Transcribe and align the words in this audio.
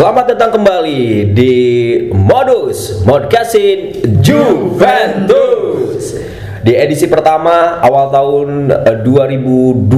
Selamat 0.00 0.32
datang 0.32 0.56
kembali 0.56 1.28
di 1.36 1.52
Modus 2.16 3.04
Modcastin 3.04 4.00
Juventus. 4.24 6.16
Di 6.64 6.72
edisi 6.72 7.04
pertama 7.04 7.76
awal 7.84 8.08
tahun 8.08 8.48
eh, 8.80 8.96
2021 9.04 9.92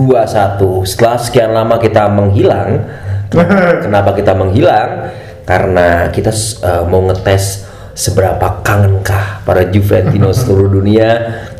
Setelah 0.82 1.16
sekian 1.22 1.54
lama 1.54 1.78
kita 1.78 2.10
menghilang 2.10 2.82
Kenapa 3.86 4.10
kita 4.18 4.34
menghilang? 4.34 5.14
Karena 5.46 6.10
kita 6.10 6.34
eh, 6.34 6.82
mau 6.82 7.06
ngetes 7.06 7.70
seberapa 7.94 8.58
kangenkah 8.66 9.46
para 9.46 9.70
Juventino 9.70 10.34
seluruh 10.34 10.82
dunia 10.82 11.10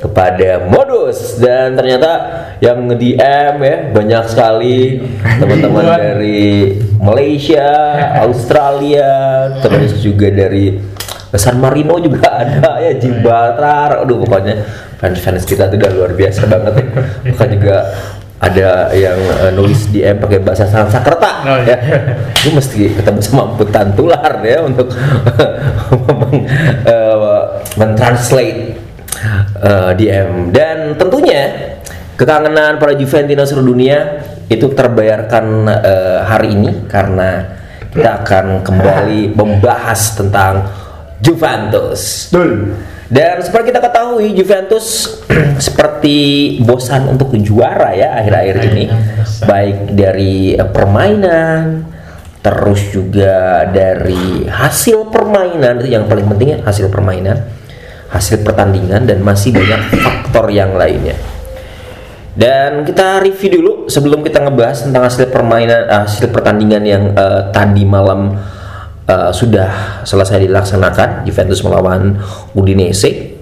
kepada 0.02 0.66
modus. 0.66 1.38
Dan 1.38 1.79
ternyata 1.79 2.11
yang 2.59 2.91
nge-DM 2.91 3.55
ya 3.63 3.77
banyak 3.95 4.24
sekali 4.27 4.99
teman-teman 5.38 5.85
dari 5.95 6.43
Malaysia, 7.02 7.66
Australia, 8.23 9.10
terus 9.59 9.98
juga 9.98 10.30
dari 10.30 10.79
San 11.34 11.59
Marino 11.59 11.98
juga 11.98 12.30
ada 12.47 12.79
ya 12.79 12.95
Gibraltar, 12.95 14.06
aduh 14.06 14.23
pokoknya 14.23 14.62
fans-fans 15.02 15.43
kita 15.43 15.66
tuh 15.66 15.83
udah 15.83 15.91
luar 15.91 16.12
biasa 16.15 16.46
banget 16.46 16.73
ya. 16.79 16.87
Bahkan 17.34 17.48
juga 17.59 17.77
ada 18.43 18.91
yang 18.95 19.19
uh, 19.38 19.51
nulis 19.55 19.87
DM 19.95 20.19
pakai 20.19 20.43
bahasa 20.43 20.66
Sanskerta 20.66 21.46
Oh, 21.46 21.59
ya. 21.62 21.74
iya. 21.74 21.77
Itu 22.38 22.54
mesti 22.54 22.90
ketemu 22.95 23.18
sama 23.23 23.55
putan 23.59 23.95
tular 23.99 24.38
ya 24.46 24.62
untuk 24.62 24.90
eh, 26.87 27.43
mentranslate 27.79 28.79
eh, 29.59 29.90
DM 29.99 30.55
dan 30.55 30.95
tentunya 30.95 31.74
kekangenan 32.15 32.79
para 32.79 32.95
Juventino 32.95 33.43
seluruh 33.43 33.74
dunia 33.74 34.23
itu 34.53 34.69
terbayarkan 34.73 35.47
eh, 35.69 36.21
hari 36.29 36.53
ini 36.53 36.85
karena 36.87 37.59
kita 37.93 38.25
akan 38.25 38.61
kembali 38.61 39.33
membahas 39.39 40.01
tentang 40.17 40.69
Juventus. 41.23 42.29
Betul. 42.29 42.77
Dan 43.13 43.45
seperti 43.45 43.77
kita 43.77 43.80
ketahui 43.85 44.33
Juventus 44.33 45.21
seperti 45.69 46.17
bosan 46.65 47.13
untuk 47.13 47.37
juara 47.37 47.93
ya 47.93 48.17
akhir-akhir 48.21 48.57
ini 48.73 48.85
bosan. 48.89 49.45
baik 49.45 49.79
dari 49.93 50.57
eh, 50.57 50.69
permainan 50.69 51.93
terus 52.43 52.91
juga 52.91 53.71
dari 53.71 54.51
hasil 54.51 55.15
permainan 55.15 55.79
itu 55.79 55.95
yang 55.95 56.11
paling 56.11 56.27
penting 56.27 56.59
ya 56.59 56.59
hasil 56.67 56.91
permainan 56.91 57.39
hasil 58.11 58.43
pertandingan 58.43 59.07
dan 59.07 59.23
masih 59.23 59.55
banyak 59.55 59.95
faktor 60.03 60.51
yang 60.51 60.75
lainnya 60.75 61.15
dan 62.33 62.80
kita 62.88 63.21
review 63.21 63.61
dulu 63.61 63.73
sebelum 63.93 64.25
kita 64.25 64.41
ngebahas 64.41 64.88
tentang 64.88 65.05
hasil 65.05 65.28
permainan 65.28 65.84
eh, 65.84 66.00
hasil 66.09 66.33
pertandingan 66.33 66.83
yang 66.84 67.05
eh, 67.12 67.53
tadi 67.53 67.84
malam 67.84 68.33
eh, 69.05 69.31
sudah 69.37 70.00
selesai 70.09 70.41
dilaksanakan 70.49 71.28
Juventus 71.28 71.61
melawan 71.61 72.16
Udinese. 72.56 73.37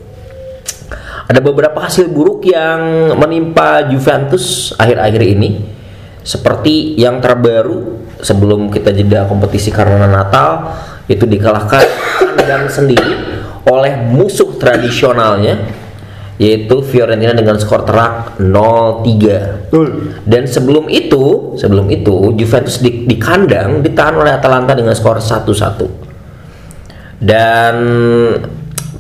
Ada 1.31 1.39
beberapa 1.39 1.79
hasil 1.79 2.11
buruk 2.11 2.43
yang 2.43 3.15
menimpa 3.15 3.87
Juventus 3.87 4.75
akhir-akhir 4.75 5.23
ini. 5.23 5.79
Seperti 6.27 6.99
yang 6.99 7.23
terbaru 7.23 8.03
sebelum 8.19 8.67
kita 8.69 8.91
jeda 8.91 9.31
kompetisi 9.31 9.71
karena 9.71 10.11
Natal 10.11 10.75
itu 11.07 11.31
dikalahkan 11.31 11.87
kandang 12.19 12.67
sendiri 12.67 13.15
oleh 13.63 13.95
musuh 14.11 14.59
tradisionalnya 14.59 15.80
yaitu 16.41 16.81
Fiorentina 16.81 17.37
dengan 17.37 17.61
skor 17.61 17.85
telak 17.85 18.41
0-3. 18.41 19.69
Betul. 19.69 20.17
Dan 20.25 20.49
sebelum 20.49 20.89
itu, 20.89 21.53
sebelum 21.61 21.93
itu 21.93 22.33
Juventus 22.33 22.81
di, 22.81 23.05
di 23.05 23.21
kandang 23.21 23.85
ditahan 23.85 24.17
oleh 24.17 24.33
Atalanta 24.33 24.73
dengan 24.73 24.97
skor 24.97 25.21
1-1. 25.21 25.85
Dan 27.21 27.77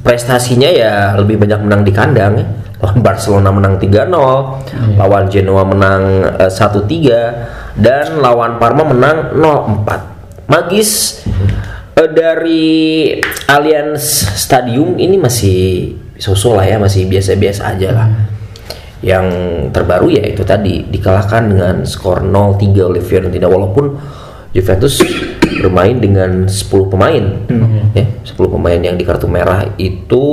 prestasinya 0.04 0.68
ya 0.68 1.16
lebih 1.16 1.40
banyak 1.40 1.64
menang 1.64 1.80
di 1.80 1.92
kandang 1.96 2.32
ya. 2.36 2.46
Lawan 2.80 3.00
Barcelona 3.00 3.48
menang 3.52 3.76
3-0, 3.76 4.96
lawan 5.00 5.24
Genoa 5.28 5.64
menang 5.68 6.04
eh, 6.40 6.48
1-3 6.48 7.76
dan 7.80 8.20
lawan 8.20 8.60
Parma 8.60 8.84
menang 8.84 9.36
0-4. 9.36 10.48
Magis 10.48 11.20
eh, 11.96 12.08
dari 12.08 13.12
Allianz 13.48 14.28
Stadium 14.36 14.96
ini 14.96 15.20
masih 15.20 15.60
sosok 16.20 16.60
lah 16.60 16.66
ya, 16.68 16.76
masih 16.76 17.08
biasa-biasa 17.08 17.74
aja 17.74 17.88
lah. 17.96 18.08
Yang 19.00 19.26
terbaru 19.72 20.12
ya 20.12 20.22
itu 20.28 20.44
tadi 20.44 20.84
dikalahkan 20.84 21.48
dengan 21.48 21.76
skor 21.88 22.20
0-3 22.20 22.84
oleh 22.84 23.00
Fiorentina. 23.00 23.48
Walaupun 23.48 23.96
Juventus 24.50 24.98
bermain 25.62 25.96
dengan 25.98 26.44
10 26.50 26.90
pemain. 26.90 27.24
Ya 27.94 28.06
10 28.26 28.36
pemain 28.36 28.78
yang 28.78 28.98
di 28.98 29.04
kartu 29.06 29.30
merah 29.30 29.62
itu 29.78 30.24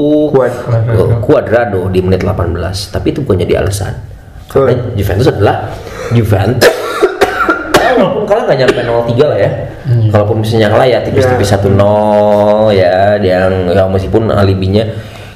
eh, 0.42 1.18
Cuadrado 1.22 1.90
di 1.90 2.00
menit 2.02 2.26
18 2.26 2.54
tapi 2.94 3.14
itu 3.14 3.22
bukan 3.22 3.46
jadi 3.46 3.62
alasan. 3.62 3.94
Karena 4.50 4.74
Juventus 4.98 5.28
adalah 5.30 5.70
Juventus. 6.16 6.74
Ya, 7.78 7.94
walaupun 8.00 8.24
kalah 8.26 8.44
nggak 8.50 8.58
nyampe 8.66 8.82
0-3 8.82 9.32
lah 9.32 9.38
ya. 9.38 9.50
Kalaupun 10.12 10.44
misalnya 10.44 10.68
kalah 10.74 10.88
ya 10.88 11.00
tipis-tipis 11.06 11.54
1-0 11.54 11.78
ya 12.74 13.22
yang 13.22 13.72
ya 13.72 13.84
meskipun 13.88 14.34
alibinya 14.34 14.84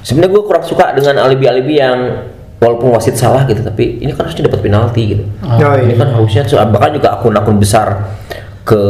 sebenarnya 0.01 0.31
gue 0.31 0.43
kurang 0.43 0.63
suka 0.63 0.91
dengan 0.91 1.21
alibi-alibi 1.21 1.75
yang 1.75 1.97
walaupun 2.57 2.93
wasit 2.93 3.15
salah 3.15 3.41
gitu 3.43 3.61
tapi 3.61 3.97
ini 3.97 4.11
kan 4.11 4.25
harusnya 4.25 4.45
dapat 4.45 4.61
penalti 4.61 5.01
gitu 5.11 5.23
Oh, 5.41 5.57
ini 5.75 5.93
iya. 5.93 5.97
kan 5.97 6.07
harusnya 6.11 6.41
bahkan 6.67 6.91
juga 6.93 7.09
akun-akun 7.15 7.57
besar 7.57 7.87
ke 8.61 8.81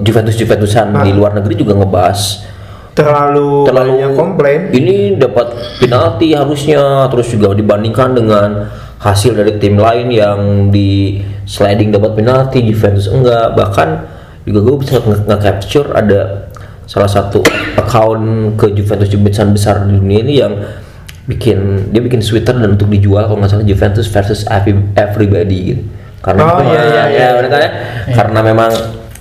Juventus 0.00 0.34
Juventusan 0.34 0.96
di 1.00 1.12
luar 1.12 1.32
negeri 1.32 1.54
juga 1.54 1.76
ngebahas 1.76 2.48
Terlalu, 2.90 3.64
terlalu 3.64 3.90
banyak 3.96 4.12
komplain. 4.12 4.60
ini 4.74 4.96
dapat 5.14 5.46
penalti 5.78 6.34
harusnya 6.34 7.06
terus 7.06 7.30
juga 7.30 7.54
dibandingkan 7.54 8.12
dengan 8.12 8.66
hasil 8.98 9.32
dari 9.32 9.56
tim 9.56 9.78
lain 9.78 10.10
yang 10.10 10.38
di 10.68 11.16
sliding 11.46 11.88
dapat 11.90 12.12
penalti 12.14 12.60
Juventus 12.60 13.06
enggak 13.06 13.54
bahkan 13.54 14.04
juga 14.42 14.58
gue 14.62 14.76
bisa 14.80 14.98
nge- 14.98 15.24
nge-capture 15.24 15.88
ada 15.94 16.49
salah 16.90 17.06
satu 17.06 17.38
account 17.78 18.26
ke 18.58 18.74
Juventus 18.74 19.06
Juventusan 19.06 19.54
besar 19.54 19.86
di 19.86 19.94
dunia 19.94 20.20
ini 20.20 20.34
yang 20.36 20.58
bikin 21.22 21.90
dia 21.94 22.02
bikin 22.02 22.18
sweater 22.18 22.58
dan 22.58 22.74
untuk 22.74 22.90
dijual 22.90 23.22
kalau 23.24 23.38
nggak 23.38 23.50
salah 23.52 23.62
Juventus 23.62 24.10
versus 24.10 24.42
every- 24.50 24.90
everybody 24.98 25.58
gitu. 25.70 25.82
Karena 26.20 26.42
Oh, 26.44 26.60
iya, 26.60 26.82
iya, 26.84 27.04
iya. 27.06 27.28
bener 27.32 27.48
kan 27.48 27.60
ya? 27.62 27.70
karena 28.12 28.40
memang 28.42 28.70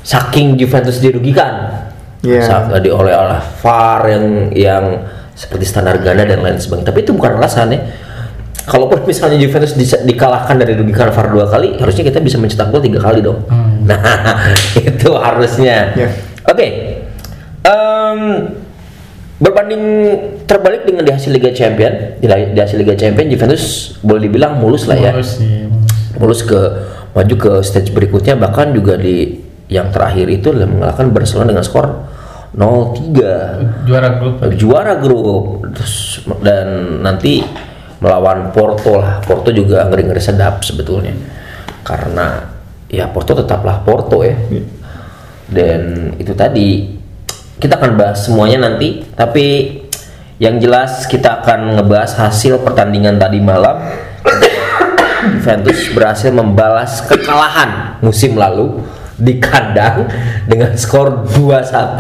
saking 0.02 0.58
Juventus 0.58 0.98
dirugikan. 0.98 1.86
Iya. 2.20 2.44
saat 2.44 2.68
tadi 2.68 2.92
oleh 2.92 3.16
oleh 3.16 3.40
VAR 3.64 4.04
yang 4.04 4.26
yang 4.52 4.84
seperti 5.32 5.64
standar 5.64 6.04
ganda 6.04 6.28
dan 6.28 6.44
lain 6.44 6.60
sebagainya. 6.60 6.92
Tapi 6.92 7.08
itu 7.08 7.16
bukan 7.16 7.40
alasan 7.40 7.72
ya. 7.72 7.80
Kalaupun 8.68 9.08
misalnya 9.08 9.40
Juventus 9.40 9.72
di- 9.72 9.88
dikalahkan 9.88 10.60
dari 10.60 10.76
rugikan 10.76 11.08
VAR 11.10 11.32
dua 11.32 11.48
kali 11.48 11.80
harusnya 11.80 12.04
kita 12.04 12.20
bisa 12.20 12.36
mencetak 12.36 12.68
gol 12.70 12.84
tiga 12.84 13.00
kali 13.00 13.24
dong. 13.24 13.48
Nah 13.88 14.04
itu 14.90 15.10
harusnya. 15.16 15.96
Iya. 15.96 16.10
oke 16.44 16.68
Em, 17.60 18.20
berbanding 19.40 19.84
terbalik 20.44 20.84
dengan 20.84 21.04
di 21.08 21.12
hasil 21.16 21.32
Liga 21.32 21.52
Champion 21.56 22.20
di, 22.20 22.28
di 22.28 22.60
hasil 22.60 22.76
Liga 22.80 22.96
Champion 22.96 23.28
Juventus 23.32 23.96
boleh 24.04 24.28
dibilang 24.28 24.60
mulus 24.60 24.88
lah 24.88 25.00
ya. 25.00 25.12
Mulus 25.16 25.32
sih. 25.40 25.68
mulus. 26.20 26.40
Ke 26.44 26.60
maju 27.16 27.36
ke 27.36 27.52
stage 27.64 27.92
berikutnya 27.92 28.36
bahkan 28.36 28.72
juga 28.72 28.96
di 28.96 29.40
yang 29.70 29.92
terakhir 29.94 30.28
itu 30.28 30.50
mengalahkan 30.52 31.14
Barcelona 31.14 31.54
dengan 31.54 31.66
skor 31.66 31.88
0-3 32.58 33.86
Juara 33.86 34.10
grup. 34.18 34.36
juara 34.58 34.94
grup. 34.98 35.46
Terus- 35.78 36.26
dan 36.42 37.00
nanti 37.06 37.46
melawan 38.00 38.50
Porto 38.52 38.98
lah. 38.98 39.22
Porto 39.22 39.52
juga 39.54 39.86
ngeri-ngeri 39.88 40.20
sedap 40.20 40.64
sebetulnya. 40.66 41.14
Karena 41.86 42.40
ya 42.90 43.06
Porto 43.14 43.38
tetaplah 43.38 43.84
Porto 43.86 44.26
ya. 44.26 44.36
Dan 45.50 46.14
itu 46.18 46.34
tadi 46.34 46.99
kita 47.60 47.76
akan 47.76 48.00
bahas 48.00 48.26
semuanya 48.26 48.66
nanti 48.72 49.04
tapi 49.14 49.78
yang 50.40 50.56
jelas 50.58 51.04
kita 51.06 51.44
akan 51.44 51.76
ngebahas 51.76 52.16
hasil 52.16 52.64
pertandingan 52.64 53.20
tadi 53.20 53.44
malam 53.44 53.84
Juventus 55.36 55.92
berhasil 55.92 56.32
membalas 56.32 57.04
kekalahan 57.04 58.00
musim 58.00 58.40
lalu 58.40 58.80
di 59.20 59.36
kandang 59.38 60.08
dengan 60.48 60.72
skor 60.80 61.28
2-1 61.28 62.00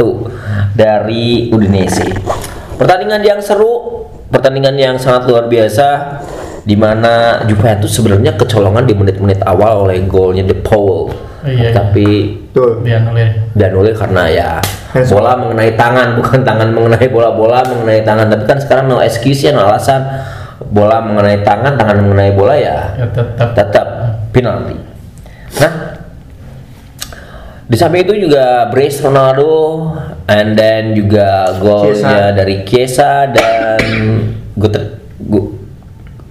dari 0.71 1.51
Udinese. 1.51 2.07
Pertandingan 2.79 3.19
yang 3.19 3.43
seru, 3.43 4.07
pertandingan 4.31 4.79
yang 4.79 4.95
sangat 4.95 5.27
luar 5.27 5.51
biasa 5.51 5.87
di 6.63 6.79
mana 6.79 7.43
Juventus 7.43 7.91
sebenarnya 7.91 8.39
kecolongan 8.39 8.87
di 8.87 8.95
menit-menit 8.95 9.43
awal 9.43 9.83
oleh 9.83 9.99
golnya 10.07 10.47
De 10.47 10.55
Paul. 10.55 11.11
Iya, 11.43 11.51
iya. 11.51 11.69
Tapi 11.75 12.07
Betul. 12.51 12.83
Dianulir. 12.83 13.51
dan 13.55 13.71
oleh 13.75 13.93
karena 13.95 14.23
ya 14.27 14.49
bola 14.89 15.37
mengenai 15.37 15.73
tangan 15.73 16.13
bukan 16.19 16.41
tangan 16.41 16.69
mengenai 16.73 17.07
bola 17.07 17.29
bola 17.31 17.59
mengenai 17.63 18.01
tangan 18.01 18.25
tapi 18.27 18.43
kan 18.45 18.57
sekarang 18.57 18.85
no 18.87 18.97
excuse 18.99 19.45
ya 19.45 19.53
no 19.53 19.65
alasan 19.65 20.01
bola 20.69 20.99
mengenai 20.99 21.41
tangan 21.41 21.77
tangan 21.77 21.97
mengenai 22.01 22.33
bola 22.33 22.53
ya 22.53 22.93
Ya 22.97 23.05
tetap. 23.09 23.55
tetap 23.55 23.87
penalti. 24.29 24.75
Nah, 25.57 25.73
Di 27.69 27.77
samping 27.77 28.01
itu 28.01 28.25
juga 28.25 28.65
brace 28.67 28.97
Ronaldo 28.99 29.93
and 30.25 30.57
then 30.57 30.97
juga 30.97 31.53
golnya 31.61 32.33
dari 32.33 32.65
Chiesa 32.65 33.29
dan 33.29 33.77
gue 34.57 34.69
ter 34.73 34.97
gue 35.21 35.43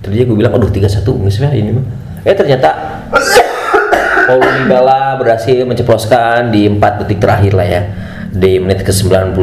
tadinya 0.02 0.24
gue 0.26 0.36
bilang 0.36 0.52
aduh 0.58 0.66
3-1 0.66 1.06
misalnya 1.22 1.54
ini 1.54 1.70
mah. 1.78 1.86
Eh 2.26 2.34
ternyata 2.34 2.74
Paulo 4.26 4.44
Dybala 4.44 5.14
berhasil 5.16 5.62
menceploskan 5.62 6.50
di 6.50 6.66
4 6.66 7.06
detik 7.06 7.22
terakhir 7.22 7.54
lah 7.54 7.66
ya 7.70 7.82
di 8.32 8.60
menit 8.60 8.84
ke 8.84 8.92
92 8.92 9.36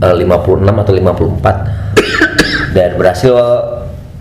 eh, 0.00 0.14
56 0.14 0.82
atau 0.84 0.92
54 0.92 1.40
dan 2.76 2.90
berhasil 2.96 3.36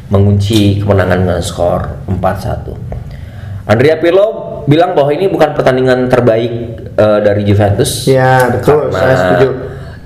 mengunci 0.10 0.82
kemenangan 0.82 1.18
dengan 1.22 1.42
skor 1.44 2.02
4-1 2.10 3.70
Andrea 3.70 4.02
Pirlo 4.02 4.50
bilang 4.66 4.98
bahwa 4.98 5.14
ini 5.14 5.30
bukan 5.30 5.54
pertandingan 5.54 6.10
terbaik 6.10 6.54
eh, 6.98 7.20
dari 7.22 7.42
Juventus. 7.46 8.10
Ya, 8.10 8.50
betul, 8.50 8.90
karena 8.90 8.98
saya 8.98 9.16
setuju. 9.18 9.50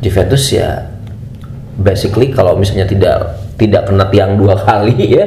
Juventus 0.04 0.44
ya 0.52 0.92
basically 1.80 2.36
kalau 2.36 2.60
misalnya 2.60 2.86
tidak 2.86 3.40
tidak 3.56 3.88
kena 3.88 4.06
tiang 4.12 4.36
dua 4.42 4.60
kali 4.60 5.16
ya 5.16 5.26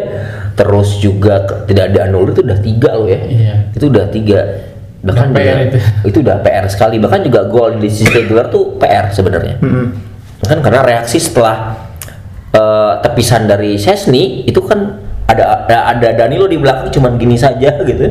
terus 0.57 1.01
juga 1.01 1.45
tidak 1.69 1.93
ada 1.93 2.09
anulir 2.09 2.33
itu 2.33 2.43
udah 2.45 2.59
tiga 2.65 2.91
loh 2.97 3.09
ya. 3.09 3.21
Iya. 3.21 3.55
itu 3.77 3.85
udah 3.93 4.07
tiga 4.09 4.41
bahkan 5.07 5.31
Udah 5.31 5.39
PR 5.39 5.47
juga- 5.47 5.63
itu. 5.65 5.79
itu 6.11 6.17
udah 6.21 6.37
PR 6.43 6.67
sekali. 6.67 6.99
Bahkan 6.99 7.21
juga 7.23 7.41
gol 7.47 7.79
di 7.79 7.87
sisi 7.87 8.11
regular 8.11 8.51
tuh 8.51 8.75
PR 8.77 9.09
sebenarnya. 9.09 9.57
Kan 10.43 10.59
karena 10.61 10.83
reaksi 10.83 11.17
setelah 11.17 11.87
eh, 12.51 12.93
tepisan 13.01 13.47
dari 13.47 13.75
Sesni 13.77 14.43
itu 14.43 14.59
kan 14.61 15.07
ada, 15.27 15.67
ada 15.67 15.79
ada 15.91 16.09
Danilo 16.15 16.47
di 16.47 16.55
belakang 16.55 16.87
cuman 16.89 17.15
gini 17.17 17.35
saja 17.35 17.79
gitu. 17.81 18.05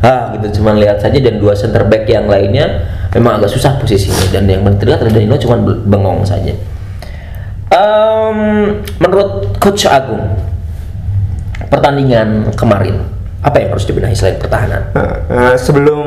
Ah 0.00 0.32
gitu. 0.32 0.60
Cuman 0.60 0.76
lihat 0.76 0.98
saja 0.98 1.16
dan 1.16 1.36
dua 1.36 1.52
center 1.52 1.84
back 1.84 2.04
yang 2.04 2.24
lainnya 2.24 2.84
memang 3.10 3.38
agak 3.38 3.48
susah 3.50 3.76
posisinya. 3.76 4.28
Dan 4.30 4.44
yang 4.44 4.64
terlihat 4.74 5.00
ada 5.00 5.08
Danilo 5.08 5.36
cuman 5.36 5.58
be- 5.62 5.80
bengong 5.86 6.24
saja. 6.24 6.52
Em, 7.68 8.38
menurut 8.96 9.52
coach 9.56 9.84
Agung 9.84 10.24
pertandingan 11.68 12.48
kemarin 12.56 12.96
apa 13.38 13.62
yang 13.62 13.70
harus 13.70 13.86
dibenahi 13.86 14.14
selain 14.18 14.38
pertahanan? 14.42 14.82
Nah, 14.94 15.14
eh, 15.30 15.54
sebelum 15.54 16.06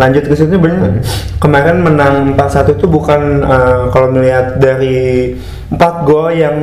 lanjut 0.00 0.24
ke 0.24 0.32
situ 0.32 0.56
bener 0.56 1.04
kemarin 1.36 1.84
menang 1.84 2.32
4-1 2.32 2.80
itu 2.80 2.86
bukan 2.88 3.20
eh, 3.44 3.82
kalau 3.92 4.08
melihat 4.08 4.56
dari 4.56 5.36
empat 5.68 5.94
gol 6.08 6.32
yang 6.32 6.56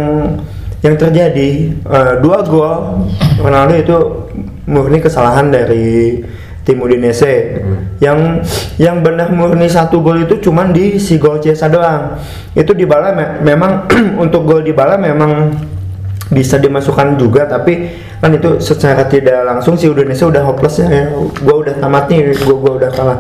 yang 0.82 0.98
terjadi 0.98 1.50
eh, 1.70 2.14
dua 2.22 2.42
gol 2.42 3.06
Ronaldo 3.38 3.74
itu 3.78 3.98
murni 4.66 4.98
kesalahan 5.00 5.54
dari 5.54 6.22
tim 6.68 6.84
Udinese. 6.84 7.64
Yang 8.04 8.44
yang 8.76 9.00
benar 9.00 9.32
murni 9.32 9.72
satu 9.72 10.04
gol 10.04 10.28
itu 10.28 10.36
cuman 10.44 10.76
di 10.76 11.00
si 11.00 11.16
gol 11.16 11.40
Chiesa 11.40 11.72
doang. 11.72 12.20
Itu 12.52 12.76
di 12.76 12.84
bala 12.84 13.16
memang 13.40 13.88
untuk 14.24 14.44
gol 14.44 14.66
di 14.68 14.76
bala 14.76 15.00
memang 15.00 15.56
bisa 16.28 16.60
dimasukkan 16.60 17.16
juga 17.16 17.48
tapi 17.48 17.88
kan 18.18 18.34
itu 18.34 18.58
secara 18.58 19.06
tidak 19.06 19.46
langsung 19.46 19.78
si 19.78 19.86
Indonesia 19.86 20.26
udah 20.26 20.42
hopeless 20.42 20.82
ya. 20.82 21.14
Gue 21.38 21.56
udah 21.56 21.78
tamat 21.78 22.10
nih 22.10 22.34
gue 22.34 22.58
gua 22.58 22.74
udah 22.82 22.90
kalah. 22.90 23.20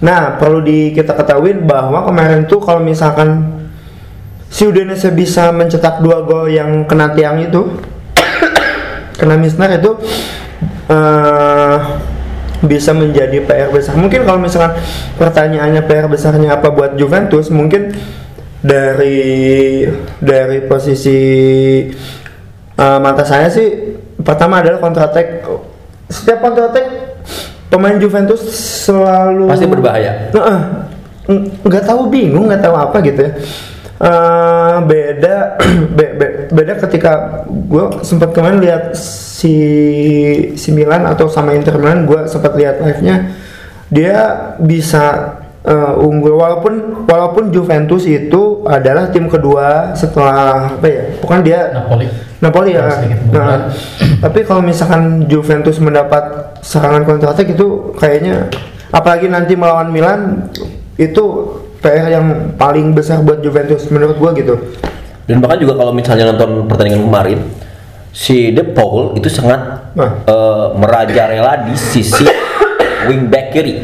Nah 0.00 0.40
perlu 0.40 0.64
di 0.64 0.96
kita 0.96 1.12
ketahui 1.12 1.52
bahwa 1.60 2.08
kemarin 2.08 2.48
tuh 2.48 2.60
kalau 2.64 2.80
misalkan 2.80 3.60
si 4.48 4.64
Indonesia 4.64 5.12
bisa 5.12 5.52
mencetak 5.52 6.00
dua 6.00 6.24
gol 6.24 6.48
yang 6.48 6.88
kena 6.88 7.12
tiang 7.12 7.36
itu 7.44 7.76
kena 9.20 9.36
misnar 9.36 9.68
itu 9.76 10.00
eh, 10.88 11.76
bisa 12.64 12.96
menjadi 12.96 13.44
PR 13.44 13.68
besar. 13.68 14.00
Mungkin 14.00 14.24
kalau 14.24 14.40
misalkan 14.40 14.80
pertanyaannya 15.20 15.84
PR 15.84 16.08
besarnya 16.08 16.56
apa 16.56 16.72
buat 16.72 16.96
Juventus 16.96 17.52
mungkin 17.52 17.92
dari 18.64 19.84
dari 20.24 20.58
posisi 20.64 21.20
eh, 22.80 22.98
mata 22.98 23.28
saya 23.28 23.52
sih 23.52 23.98
pertama 24.20 24.60
adalah 24.60 24.78
counter 24.78 25.04
attack 25.04 25.46
setiap 26.08 26.38
counter 26.40 26.68
attack 26.68 26.86
pemain 27.68 27.96
Juventus 27.96 28.40
selalu 28.84 29.46
Pasti 29.46 29.68
berbahaya. 29.68 30.32
Heeh. 30.32 30.60
Ng- 31.28 31.46
nggak 31.60 31.84
tahu 31.84 32.08
bingung 32.08 32.48
nggak 32.48 32.64
tahu 32.64 32.74
apa 32.74 32.96
gitu 33.04 33.20
ya 33.20 33.32
Eh, 33.98 34.76
beda 34.86 35.58
be- 35.98 36.14
be- 36.14 36.34
beda 36.54 36.78
ketika 36.86 37.42
gue 37.50 37.98
sempat 38.06 38.30
kemarin 38.30 38.62
lihat 38.62 38.94
si 38.94 39.54
si 40.54 40.70
Milan 40.70 41.02
atau 41.02 41.26
sama 41.26 41.50
Inter 41.50 41.74
Milan 41.82 42.06
gue 42.06 42.30
sempat 42.30 42.54
lihat 42.54 42.78
live 42.78 43.02
nya 43.02 43.34
dia 43.90 44.18
bisa 44.62 45.34
eh, 45.66 45.94
unggul 45.98 46.38
walaupun 46.38 47.02
walaupun 47.10 47.50
Juventus 47.50 48.06
itu 48.06 48.62
adalah 48.70 49.10
tim 49.10 49.26
kedua 49.26 49.98
setelah 49.98 50.78
apa 50.78 50.86
ya 50.86 51.02
bukan 51.18 51.38
dia 51.42 51.60
Napoli. 51.74 52.06
Napoli 52.38 52.78
ya. 52.78 52.86
Sedikit 52.94 53.18
Nah, 53.34 53.70
tapi 54.22 54.46
kalau 54.46 54.62
misalkan 54.62 55.26
Juventus 55.26 55.82
mendapat 55.82 56.54
serangan 56.62 57.02
counter 57.02 57.34
attack 57.34 57.50
itu 57.50 57.94
kayaknya 57.98 58.46
apalagi 58.94 59.26
nanti 59.26 59.58
melawan 59.58 59.90
Milan 59.90 60.48
itu 60.98 61.24
PR 61.82 62.10
yang 62.10 62.54
paling 62.58 62.94
besar 62.94 63.22
buat 63.22 63.42
Juventus 63.42 63.86
menurut 63.90 64.18
gua 64.18 64.30
gitu. 64.34 64.54
Dan 65.26 65.42
bahkan 65.44 65.60
juga 65.60 65.76
kalau 65.78 65.92
misalnya 65.92 66.32
nonton 66.32 66.66
pertandingan 66.66 67.04
kemarin, 67.04 67.38
si 68.14 68.50
De 68.54 68.64
Paul 68.64 69.18
itu 69.18 69.28
sangat 69.28 69.92
Nah. 69.98 70.10
eh, 70.26 70.66
merajalela 70.78 71.66
di 71.66 71.74
sisi 71.74 72.22
wingback 73.10 73.50
kiri. 73.50 73.74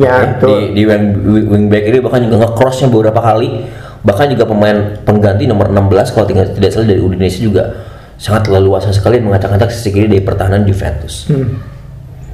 Ya, 0.00 0.40
itu. 0.40 0.48
di, 0.48 0.80
di 0.80 0.82
wing, 0.88 1.04
wingback 1.52 1.82
kiri 1.92 1.98
bahkan 2.00 2.24
juga 2.24 2.48
nge-crossnya 2.48 2.88
beberapa 2.88 3.20
kali. 3.20 3.68
Bahkan 4.02 4.26
juga 4.34 4.44
pemain 4.50 4.98
pengganti 5.06 5.46
nomor 5.46 5.70
16 5.70 6.14
kalau 6.14 6.26
tidak, 6.26 6.58
tidak 6.58 6.70
salah 6.74 6.88
dari 6.90 7.00
Udinese 7.02 7.38
juga 7.38 7.86
sangat 8.18 8.50
leluasa 8.50 8.90
sekali 8.90 9.22
mengacak-acak 9.22 9.70
sisi 9.70 9.94
kiri 9.94 10.10
dari 10.10 10.22
pertahanan 10.22 10.66
Juventus. 10.66 11.30
Hmm. 11.30 11.58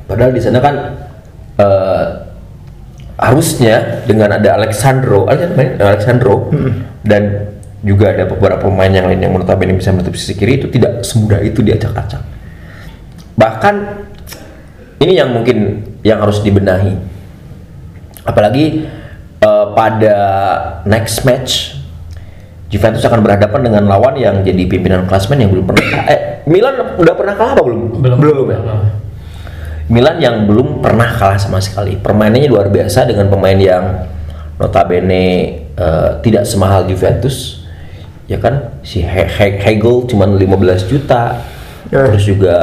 Padahal 0.09 0.32
di 0.32 0.41
sana 0.41 0.59
kan 0.64 0.75
eh, 1.61 2.04
harusnya 3.21 4.04
dengan 4.09 4.37
ada 4.37 4.57
Alexandro, 4.57 5.28
Alexandro, 5.28 5.85
Alexandro 5.85 6.35
dan 7.04 7.52
juga 7.85 8.11
ada 8.11 8.25
beberapa 8.26 8.66
pemain 8.66 8.90
yang 8.90 9.07
lain 9.07 9.21
yang 9.23 9.33
menurut 9.35 9.50
Abang 9.50 9.71
bisa 9.76 9.95
menutup 9.95 10.16
sisi 10.19 10.35
kiri 10.35 10.59
itu 10.59 10.66
tidak 10.73 11.04
semudah 11.04 11.38
itu 11.45 11.62
diacak-acak. 11.62 12.23
Bahkan 13.38 13.75
ini 14.99 15.12
yang 15.14 15.31
mungkin 15.31 15.87
yang 16.02 16.19
harus 16.19 16.43
dibenahi. 16.43 16.99
Apalagi 18.26 18.83
eh, 19.40 19.66
pada 19.75 20.16
next 20.85 21.23
match 21.23 21.78
Juventus 22.68 23.00
akan 23.00 23.25
berhadapan 23.25 23.64
dengan 23.64 23.83
lawan 23.88 24.14
yang 24.21 24.45
jadi 24.45 24.68
pimpinan 24.68 25.09
klasmen 25.09 25.40
yang 25.40 25.49
belum 25.49 25.64
pernah 25.73 26.04
eh 26.04 26.21
Milan 26.49 26.97
udah 26.97 27.14
pernah 27.16 27.37
kalah 27.37 27.52
apa 27.52 27.62
belum? 27.64 28.00
Belum. 28.00 28.18
Belum. 28.18 28.47
ya? 28.49 28.59
Milan 29.88 30.16
yang 30.21 30.45
belum 30.49 30.80
pernah 30.85 31.09
kalah 31.16 31.37
sama 31.37 31.61
sekali. 31.61 31.97
Permainannya 31.97 32.49
luar 32.49 32.68
biasa 32.73 33.04
dengan 33.09 33.28
pemain 33.28 33.57
yang 33.57 34.09
notabene 34.57 35.25
eh, 35.76 36.11
tidak 36.25 36.45
semahal 36.49 36.88
Juventus. 36.88 37.64
Ya 38.28 38.37
kan? 38.37 38.80
Si 38.85 39.00
He- 39.00 39.28
He- 39.28 39.61
Hegel 39.61 40.04
cuma 40.09 40.25
15 40.28 40.88
juta. 40.88 41.40
Ya. 41.88 42.04
Terus 42.12 42.25
juga 42.25 42.57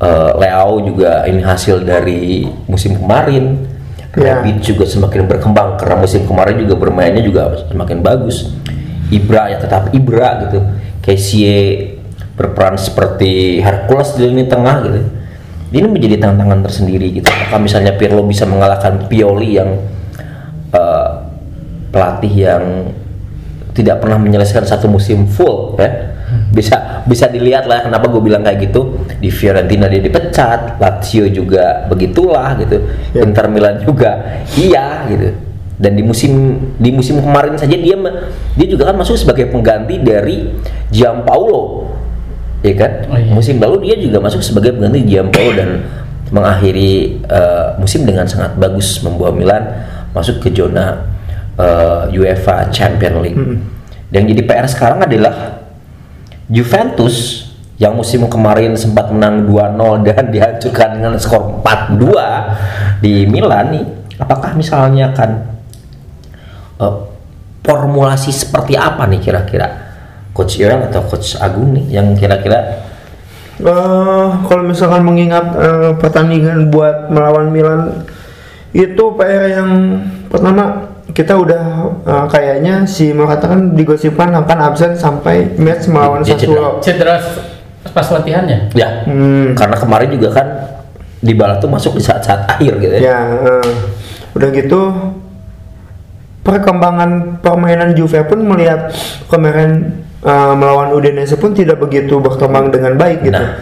eh, 0.00 0.30
Leao 0.40 0.84
juga 0.84 1.24
ini 1.28 1.40
hasil 1.40 1.84
dari 1.84 2.48
musim 2.68 2.96
kemarin. 2.96 3.71
Ya. 4.12 4.44
Rabiot 4.44 4.60
juga 4.60 4.84
semakin 4.84 5.24
berkembang 5.24 5.80
karena 5.80 5.96
musim 6.04 6.28
kemarin 6.28 6.60
juga 6.60 6.76
bermainnya 6.76 7.24
juga 7.24 7.64
semakin 7.64 8.04
bagus. 8.04 8.52
Ibra 9.08 9.52
ya 9.52 9.58
tetap 9.60 9.88
Ibra 9.92 10.48
gitu. 10.48 10.58
Kessie 11.00 11.96
berperan 12.36 12.76
seperti 12.76 13.60
Hercules 13.64 14.12
di 14.16 14.28
lini 14.28 14.44
tengah 14.44 14.76
gitu. 14.84 15.00
Ini 15.72 15.88
menjadi 15.88 16.28
tantangan 16.28 16.60
tersendiri 16.60 17.08
gitu. 17.16 17.28
Apakah 17.32 17.60
misalnya 17.64 17.96
Pirlo 17.96 18.20
bisa 18.28 18.44
mengalahkan 18.44 19.08
Pioli 19.08 19.56
yang 19.56 19.80
eh, 20.76 21.08
pelatih 21.88 22.34
yang 22.36 22.64
tidak 23.72 24.04
pernah 24.04 24.20
menyelesaikan 24.20 24.68
satu 24.68 24.84
musim 24.88 25.24
full 25.24 25.80
ya 25.80 26.12
bisa 26.52 26.81
bisa 27.06 27.26
dilihat 27.26 27.66
lah 27.66 27.86
kenapa 27.86 28.06
gue 28.08 28.22
bilang 28.22 28.42
kayak 28.42 28.70
gitu 28.70 29.02
di 29.18 29.28
Fiorentina 29.28 29.90
dia 29.90 30.02
dipecat 30.02 30.78
Lazio 30.78 31.26
juga 31.28 31.86
begitulah 31.90 32.56
gitu 32.58 32.78
Ya. 33.12 33.22
Inter 33.26 33.46
Milan 33.52 33.82
juga 33.84 34.40
iya 34.56 35.04
gitu 35.10 35.34
dan 35.76 35.92
di 35.98 36.02
musim 36.04 36.56
di 36.78 36.90
musim 36.94 37.18
kemarin 37.18 37.58
saja 37.58 37.74
dia 37.74 37.96
dia 38.54 38.66
juga 38.70 38.88
kan 38.92 38.96
masuk 38.96 39.18
sebagai 39.18 39.50
pengganti 39.50 39.98
dari 39.98 40.48
Giampaolo 40.94 41.90
ya 42.62 42.74
kan 42.78 42.92
Oh, 43.10 43.18
iya. 43.18 43.32
musim 43.34 43.58
lalu 43.58 43.90
dia 43.90 43.96
juga 43.98 44.22
masuk 44.22 44.40
sebagai 44.40 44.72
pengganti 44.78 45.02
Giampaolo 45.04 45.52
dan 45.58 45.70
mengakhiri 46.32 47.20
eh, 47.28 47.68
musim 47.76 48.08
dengan 48.08 48.24
sangat 48.24 48.56
bagus 48.56 49.04
membawa 49.04 49.30
Milan 49.34 49.62
masuk 50.16 50.40
ke 50.40 50.48
zona 50.54 51.04
eh, 51.60 52.02
UEFA 52.16 52.72
Champions 52.72 53.18
League. 53.20 53.36
Dan 54.12 54.28
jadi 54.28 54.40
PR 54.44 54.68
sekarang 54.68 55.04
adalah 55.04 55.61
Juventus 56.52 57.48
yang 57.80 57.96
musim 57.96 58.28
kemarin 58.28 58.76
sempat 58.76 59.08
menang 59.08 59.48
2-0 59.48 60.04
dan 60.06 60.28
dihancurkan 60.34 60.88
dengan 61.00 61.16
skor 61.16 61.64
4-2 61.64 63.00
di 63.00 63.24
Milan 63.26 63.72
nih 63.72 63.84
apakah 64.20 64.52
misalnya 64.54 65.10
kan 65.16 65.48
eh, 66.78 66.96
formulasi 67.64 68.30
seperti 68.30 68.76
apa 68.76 69.08
nih 69.08 69.20
kira-kira? 69.24 69.68
Coach 70.32 70.56
Yoel 70.60 70.88
atau 70.88 71.04
Coach 71.08 71.36
Agung 71.40 71.76
nih 71.76 72.00
yang 72.00 72.16
kira-kira 72.16 72.92
Eh, 73.62 74.28
kalau 74.48 74.62
misalkan 74.66 75.06
mengingat 75.06 75.54
eh, 75.54 75.92
pertandingan 75.94 76.72
buat 76.72 77.12
melawan 77.14 77.52
Milan 77.54 78.02
itu 78.74 79.04
PR 79.14 79.54
yang 79.54 80.02
pertama 80.26 80.88
kita 81.10 81.34
udah 81.34 81.64
eh, 82.06 82.26
kayaknya 82.30 82.86
si 82.86 83.10
Morata 83.10 83.50
kan 83.50 83.74
digosipkan 83.74 84.30
akan 84.30 84.58
absen 84.62 84.94
sampai 84.94 85.58
match 85.58 85.90
melawan 85.90 86.22
Dia 86.22 86.38
Sassuolo. 86.38 86.78
Cedera 86.78 87.18
pas 87.90 88.06
latihannya. 88.06 88.70
ya 88.78 89.02
Hmm. 89.04 89.58
karena 89.58 89.74
kemarin 89.74 90.08
juga 90.14 90.28
kan 90.38 90.46
Dybala 91.22 91.62
tuh 91.62 91.70
masuk 91.70 91.98
di 91.98 92.02
saat-saat 92.02 92.50
akhir 92.58 92.82
gitu 92.82 92.94
ya. 92.98 93.14
Ya, 93.14 93.18
eh, 93.46 93.70
udah 94.34 94.48
gitu 94.54 94.80
perkembangan 96.42 97.38
permainan 97.38 97.94
Juve 97.94 98.22
pun 98.26 98.42
melihat 98.42 98.90
kemarin 99.30 100.02
eh, 100.22 100.54
melawan 100.54 100.94
Udinese 100.94 101.38
pun 101.38 101.54
tidak 101.54 101.82
begitu 101.82 102.18
berkembang 102.18 102.70
dengan 102.70 102.94
baik 102.98 103.26
gitu. 103.26 103.34
Nah. 103.38 103.58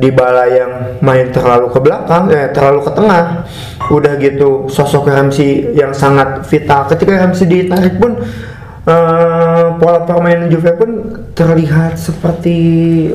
Dybala 0.00 0.48
yang 0.48 0.72
main 1.04 1.28
terlalu 1.28 1.68
ke 1.68 1.78
belakang, 1.78 2.32
eh 2.32 2.48
terlalu 2.50 2.80
ke 2.88 2.90
tengah. 2.96 3.44
Udah 3.92 4.16
gitu 4.16 4.64
sosok 4.66 5.12
Ramsey 5.12 5.76
yang 5.76 5.92
sangat 5.92 6.40
vital. 6.48 6.88
Ketika 6.88 7.20
Ramsey 7.20 7.44
ditarik 7.44 8.00
pun 8.00 8.16
eh, 8.88 9.66
pola 9.76 10.00
permainan 10.08 10.48
Juve 10.48 10.72
pun 10.74 10.90
terlihat 11.36 12.00
seperti 12.00 12.56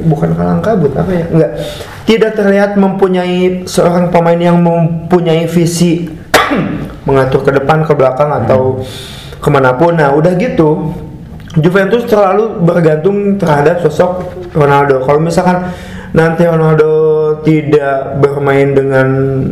bukan 0.06 0.38
kalang 0.38 0.62
kabut 0.62 0.94
apa 0.94 1.12
ya? 1.12 1.25
Enggak. 1.25 1.51
Tidak 2.06 2.32
terlihat 2.38 2.77
mempunyai 2.77 3.65
seorang 3.65 4.13
pemain 4.13 4.38
yang 4.38 4.62
mempunyai 4.62 5.50
visi 5.50 6.06
mengatur 7.10 7.42
ke 7.42 7.51
depan, 7.58 7.82
ke 7.82 7.98
belakang 7.98 8.30
atau 8.46 8.86
ke 9.42 9.50
mana 9.50 9.74
pun. 9.74 9.98
Nah, 9.98 10.13
udah 10.13 10.38
gitu 10.38 10.94
Juventus 11.56 12.04
terlalu 12.04 12.60
bergantung 12.68 13.39
terhadap 13.39 13.80
sosok 13.80 14.27
Ronaldo. 14.51 15.08
Kalau 15.08 15.20
misalkan 15.24 15.72
nanti 16.15 16.48
Ronaldo 16.48 16.91
tidak 17.43 18.24
bermain 18.24 18.72
dengan 18.72 19.07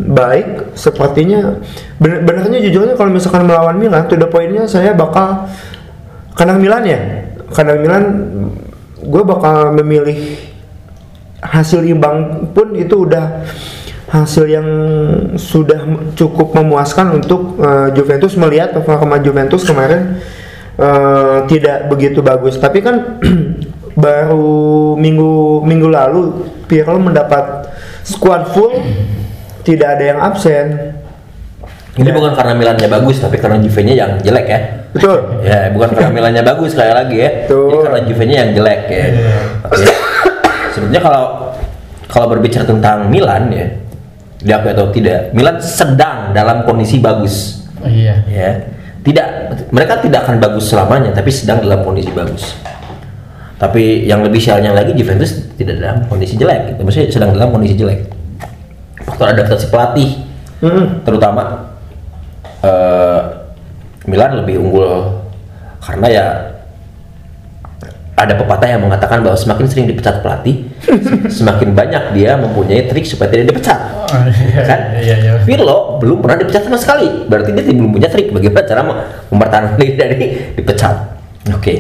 baik, 0.08 0.74
sepertinya 0.80 1.60
benernya 2.00 2.64
jujurnya 2.64 2.96
kalau 2.96 3.12
misalkan 3.12 3.44
melawan 3.44 3.76
Milan, 3.76 4.08
to 4.08 4.16
the 4.16 4.26
pointnya 4.26 4.64
saya 4.64 4.96
bakal 4.96 5.44
kandang 6.40 6.64
Milan 6.64 6.88
ya, 6.88 7.00
kandang 7.52 7.84
Milan, 7.84 8.04
gue 9.04 9.24
bakal 9.28 9.76
memilih 9.76 10.40
hasil 11.44 11.84
imbang 11.84 12.48
pun 12.56 12.72
itu 12.80 13.04
udah 13.04 13.44
hasil 14.08 14.46
yang 14.48 14.68
sudah 15.36 15.84
cukup 16.16 16.56
memuaskan 16.56 17.20
untuk 17.20 17.60
eh, 17.60 17.92
Juventus 17.98 18.40
melihat 18.40 18.72
performa 18.72 19.20
Juventus 19.20 19.68
kemarin 19.68 20.22
eh, 20.80 21.38
tidak 21.52 21.92
begitu 21.92 22.24
bagus. 22.24 22.56
Tapi 22.56 22.80
kan 22.80 23.20
baru 23.94 24.94
minggu 24.98 25.62
minggu 25.62 25.88
lalu 25.90 26.22
Pirlo 26.66 26.98
mendapat 26.98 27.70
squad 28.02 28.50
full 28.52 28.74
tidak 29.64 30.00
ada 30.00 30.04
yang 30.04 30.20
absen 30.20 30.66
Ini 31.94 32.10
bukan 32.10 32.34
karena 32.34 32.58
Milannya 32.58 32.90
bagus 32.90 33.22
tapi 33.22 33.38
karena 33.38 33.62
Juve-nya 33.62 33.94
yang 33.94 34.12
jelek 34.18 34.48
ya. 34.50 34.60
betul 34.98 35.46
Ya, 35.46 35.70
bukan 35.70 35.94
karena 35.94 36.10
Milannya 36.10 36.42
bagus 36.42 36.74
sekali 36.74 36.90
lagi 36.90 37.18
ya. 37.22 37.30
Betul. 37.46 37.70
Ini 37.70 37.78
karena 37.86 38.00
Juve-nya 38.10 38.36
yang 38.42 38.50
jelek 38.58 38.82
ya. 38.90 39.06
Oke. 39.70 39.86
Sebenarnya 40.74 41.02
kalau 41.06 41.24
kalau 42.10 42.26
berbicara 42.34 42.66
tentang 42.66 43.14
Milan 43.14 43.54
ya, 43.54 43.66
diakui 44.42 44.74
atau 44.74 44.90
tidak, 44.90 45.38
Milan 45.38 45.62
sedang 45.62 46.34
dalam 46.34 46.66
kondisi 46.66 46.98
bagus 46.98 47.62
Oh, 47.78 47.86
iya. 47.86 48.26
ya. 48.26 48.50
Tidak 49.06 49.28
mereka 49.70 50.02
tidak 50.02 50.26
akan 50.26 50.42
bagus 50.42 50.74
selamanya 50.74 51.14
tapi 51.14 51.30
sedang 51.30 51.62
dalam 51.62 51.86
kondisi 51.86 52.10
bagus. 52.10 52.58
Tapi 53.64 54.04
yang 54.04 54.20
lebih 54.20 54.38
sialnya 54.38 54.76
lagi 54.76 54.92
Juventus 54.92 55.56
tidak 55.56 55.80
dalam 55.80 56.04
kondisi 56.06 56.36
jelek, 56.36 56.76
gitu. 56.76 56.84
maksudnya 56.84 57.08
sedang 57.08 57.32
dalam 57.32 57.48
kondisi 57.50 57.74
jelek. 57.74 58.12
Faktor 59.02 59.32
adaptasi 59.32 59.68
pelatih 59.68 60.12
Hmm. 60.60 61.04
terutama 61.04 61.76
eh, 62.62 63.20
Milan 64.04 64.40
lebih 64.40 64.60
unggul 64.60 65.12
karena 65.80 66.08
ya 66.08 66.26
ada 68.14 68.32
pepatah 68.32 68.70
yang 68.70 68.80
mengatakan 68.80 69.20
bahwa 69.20 69.36
semakin 69.36 69.68
sering 69.68 69.88
dipecat 69.88 70.24
pelatih 70.24 70.64
semakin 71.36 71.76
banyak 71.76 72.16
dia 72.16 72.40
mempunyai 72.40 72.88
trik 72.88 73.04
supaya 73.04 73.28
tidak 73.28 73.52
dipecat 73.52 73.80
Oh, 74.08 74.24
iya, 74.30 74.62
kan 74.64 74.80
Iya, 75.02 75.16
iya. 75.20 75.32
Pirlo 75.42 75.98
belum 76.00 76.22
pernah 76.22 76.40
dipecat 76.40 76.64
sama 76.64 76.80
sekali 76.80 77.28
berarti 77.28 77.50
dia 77.52 77.64
belum 77.66 77.92
punya 77.92 78.08
trik 78.08 78.32
bagaimana 78.32 78.64
cara 78.64 78.82
mem- 78.86 79.04
mempertahankan 79.34 79.74
diri 79.76 79.92
dari 79.98 80.16
dipecat 80.56 80.96
oke 81.52 81.74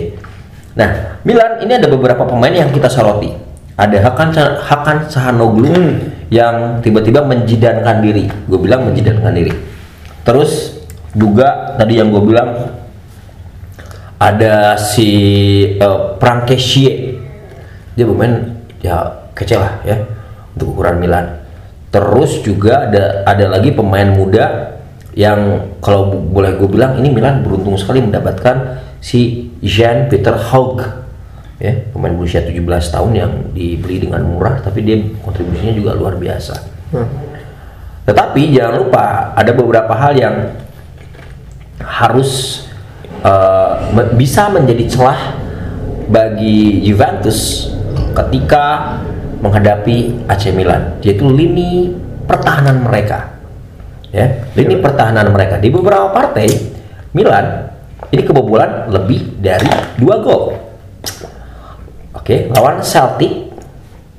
nah 0.73 1.21
Milan 1.23 1.63
ini 1.63 1.79
ada 1.79 1.87
beberapa 1.87 2.27
pemain 2.27 2.51
yang 2.51 2.69
kita 2.73 2.91
soroti. 2.91 3.31
Ada 3.73 4.05
Hakan 4.05 4.29
Hakan 4.61 4.97
Sahanoglu 5.09 5.73
Hmm. 5.73 5.93
yang 6.29 6.77
tiba-tiba 6.85 7.25
menjidankan 7.25 8.05
diri. 8.05 8.29
Gue 8.45 8.59
bilang 8.61 8.85
menjidankan 8.85 9.33
diri. 9.33 9.53
Terus 10.21 10.77
juga 11.13 11.73
tadi 11.77 11.97
yang 11.97 12.13
gue 12.13 12.21
bilang 12.21 12.73
ada 14.21 14.77
si 14.77 15.09
uh, 15.81 16.15
Prankesie 16.21 17.17
dia 17.93 18.05
pemain 18.09 18.33
ya 18.81 19.25
kece 19.33 19.55
lah 19.57 19.81
ya 19.85 19.97
untuk 20.53 20.77
ukuran 20.77 20.97
Milan. 21.01 21.25
Terus 21.93 22.41
juga 22.41 22.89
ada 22.89 23.25
ada 23.25 23.45
lagi 23.53 23.69
pemain 23.73 24.09
muda 24.09 24.72
yang 25.13 25.73
kalau 25.77 26.09
boleh 26.09 26.57
gue 26.57 26.69
bilang 26.69 26.97
ini 26.97 27.13
Milan 27.13 27.45
beruntung 27.45 27.77
sekali 27.77 28.01
mendapatkan 28.01 28.81
si 28.97 29.51
Jean 29.61 30.09
Peter 30.09 30.33
Haug. 30.33 30.81
Ya 31.61 31.79
pemain 31.93 32.11
berusia 32.11 32.43
17 32.43 32.59
tahun 32.65 33.11
yang 33.13 33.31
dibeli 33.55 34.01
dengan 34.03 34.25
murah 34.25 34.59
tapi 34.59 34.83
dia 34.83 34.99
kontribusinya 35.23 35.73
juga 35.73 35.91
luar 35.95 36.17
biasa. 36.17 36.75
Hmm. 36.93 37.09
tetapi 38.05 38.53
jangan 38.53 38.85
lupa 38.85 39.33
ada 39.33 39.49
beberapa 39.49 39.97
hal 39.97 40.13
yang 40.13 40.53
harus 41.81 42.61
uh, 43.25 43.89
bisa 44.13 44.53
menjadi 44.53 44.85
celah 44.93 45.33
bagi 46.05 46.85
Juventus 46.85 47.71
ketika 48.13 48.99
menghadapi 49.41 50.29
AC 50.29 50.53
Milan 50.53 51.01
yaitu 51.01 51.25
lini 51.25 51.97
pertahanan 52.29 52.85
mereka 52.85 53.32
ya 54.13 54.45
lini 54.53 54.77
pertahanan 54.77 55.33
mereka 55.33 55.57
di 55.57 55.73
beberapa 55.73 56.13
partai 56.13 56.47
Milan 57.17 57.73
ini 58.13 58.21
kebobolan 58.21 58.93
lebih 58.93 59.41
dari 59.41 59.67
dua 59.97 60.21
gol 60.21 60.53
oke 62.13 62.35
lawan 62.53 62.79
Celtic 62.85 63.53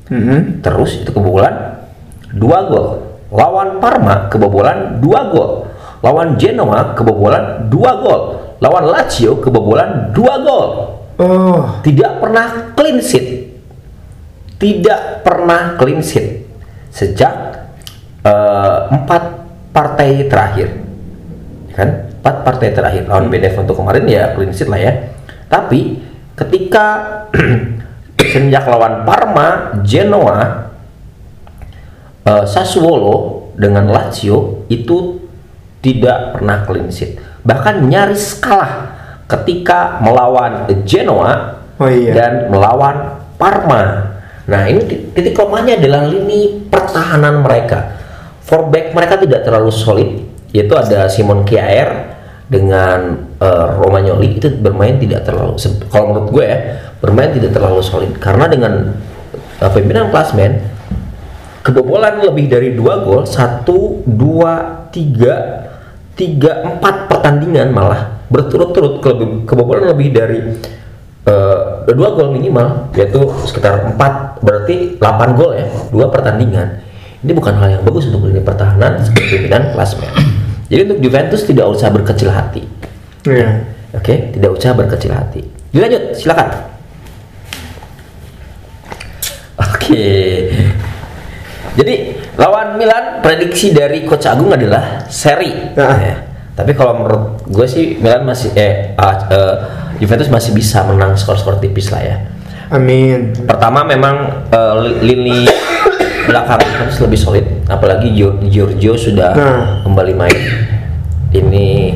Mhm. 0.08 0.60
Terus 0.60 1.00
itu 1.00 1.10
kebobolan 1.10 1.80
dua 2.36 2.68
gol. 2.68 2.88
Lawan 3.32 3.80
Parma 3.80 4.28
kebobolan 4.28 5.00
dua 5.00 5.32
gol. 5.32 5.50
Lawan 6.04 6.36
Genoa 6.36 6.92
kebobolan 6.92 7.72
dua 7.72 8.04
gol. 8.04 8.22
Lawan 8.60 8.84
Lazio 8.92 9.40
kebobolan 9.40 10.12
dua 10.12 10.34
gol. 10.44 10.68
Oh, 11.14 11.80
Tidak 11.80 12.20
pernah 12.20 12.74
clean 12.76 12.98
sheet. 13.00 13.54
Tidak 14.60 15.24
pernah 15.24 15.78
clean 15.78 16.00
sheet 16.04 16.46
sejak 16.94 17.32
eh, 18.22 18.78
empat 18.92 19.43
partai 19.74 20.30
terakhir. 20.30 20.68
Kan? 21.74 22.14
Empat 22.22 22.36
partai 22.46 22.70
terakhir 22.72 23.10
lawan 23.10 23.28
BDF 23.28 23.60
untuk 23.60 23.76
kemarin 23.82 24.06
ya 24.06 24.32
clean 24.32 24.54
sheet 24.54 24.70
lah 24.70 24.78
ya. 24.80 24.92
Tapi 25.50 25.98
ketika 26.38 26.86
sejak 28.32 28.64
lawan 28.64 29.02
Parma, 29.04 29.76
Genoa, 29.84 30.70
eh, 32.24 32.44
Sassuolo 32.46 33.50
dengan 33.58 33.90
Lazio 33.90 34.64
itu 34.70 35.20
tidak 35.84 36.38
pernah 36.38 36.64
clean 36.64 36.88
sheet. 36.88 37.20
Bahkan 37.44 37.84
nyaris 37.84 38.40
kalah 38.40 38.96
ketika 39.28 40.00
melawan 40.00 40.64
Genoa 40.88 41.60
Oh 41.76 41.90
iya. 41.90 42.14
dan 42.14 42.32
melawan 42.48 43.20
Parma. 43.36 44.14
Nah, 44.46 44.62
ini 44.70 44.80
ti- 44.86 45.02
titik 45.12 45.34
lemahnya 45.36 45.76
adalah 45.80 46.06
lini 46.06 46.70
pertahanan 46.70 47.42
mereka. 47.42 47.93
For 48.44 48.68
back 48.68 48.92
mereka 48.92 49.16
tidak 49.16 49.48
terlalu 49.48 49.72
solid, 49.72 50.10
yaitu 50.52 50.76
ada 50.76 51.08
Simon 51.08 51.48
Kjaer 51.48 52.12
dengan 52.44 53.24
eh, 53.40 53.68
Romagnoli 53.80 54.36
itu 54.36 54.52
bermain 54.60 55.00
tidak 55.00 55.24
terlalu 55.24 55.56
kalau 55.88 56.12
menurut 56.12 56.28
gue 56.28 56.44
ya, 56.44 56.58
bermain 57.00 57.32
tidak 57.32 57.56
terlalu 57.56 57.80
solid. 57.80 58.12
Karena 58.20 58.44
dengan 58.44 59.00
eh, 59.64 59.70
pimpinan 59.72 60.12
klasmen 60.12 60.60
kebobolan 61.64 62.20
lebih 62.20 62.52
dari 62.52 62.76
dua 62.76 63.00
gol 63.00 63.24
satu 63.24 64.04
dua 64.04 64.84
tiga 64.92 65.64
tiga 66.12 66.68
empat 66.68 67.08
pertandingan 67.08 67.72
malah 67.72 68.20
berturut-turut 68.28 69.00
kebobolan 69.48 69.88
lebih 69.88 70.12
dari 70.12 70.38
eh, 71.24 71.58
dua 71.88 72.08
gol 72.12 72.36
minimal 72.36 72.92
yaitu 72.92 73.24
sekitar 73.48 73.88
empat 73.88 74.44
berarti 74.44 75.00
8 75.00 75.32
gol 75.40 75.56
ya 75.56 75.66
dua 75.88 76.12
pertandingan 76.12 76.83
ini 77.24 77.32
bukan 77.32 77.56
hal 77.56 77.80
yang 77.80 77.82
bagus 77.82 78.12
untuk 78.12 78.28
lini 78.28 78.44
pertahanan 78.44 79.00
sebagai 79.00 79.40
pimpinan 79.40 79.72
klasmen 79.72 80.12
Jadi 80.68 80.80
untuk 80.90 80.98
Juventus 81.00 81.42
tidak 81.44 81.66
usah 81.68 81.88
berkecil 81.92 82.32
hati. 82.32 82.64
Iya. 83.28 83.68
Oke, 83.94 84.32
tidak 84.32 84.50
usah 84.58 84.72
berkecil 84.72 85.12
hati. 85.12 85.44
Dilanjut, 85.70 86.16
silakan. 86.16 86.48
Oke. 89.60 90.08
Jadi 91.74 91.94
lawan 92.40 92.80
Milan 92.80 93.20
prediksi 93.20 93.70
dari 93.70 94.02
Coach 94.08 94.26
Agung 94.26 94.50
adalah 94.50 95.04
seri. 95.06 95.74
Ah. 95.78 95.98
Ya. 96.00 96.16
Tapi 96.54 96.72
kalau 96.74 97.02
menurut 97.02 97.44
gue 97.50 97.66
sih 97.66 97.98
Milan 97.98 98.26
masih 98.26 98.54
eh, 98.54 98.94
ah, 98.98 99.14
eh, 99.30 99.54
Juventus 99.98 100.30
masih 100.30 100.54
bisa 100.54 100.82
menang 100.86 101.14
skor-skor 101.14 101.58
tipis 101.62 101.90
lah 101.90 102.02
ya. 102.02 102.16
Amin. 102.72 103.34
Pertama 103.46 103.84
memang 103.86 104.46
li- 104.82 105.14
lini 105.14 105.46
belakang 106.34 106.58
Juventus 106.66 106.98
lebih 106.98 107.18
solid, 107.18 107.46
apalagi 107.70 108.10
Gio- 108.10 108.42
Giorgio 108.50 108.98
sudah 108.98 109.30
Nah. 109.30 109.62
kembali 109.86 110.12
main. 110.18 110.40
Ini 111.30 111.94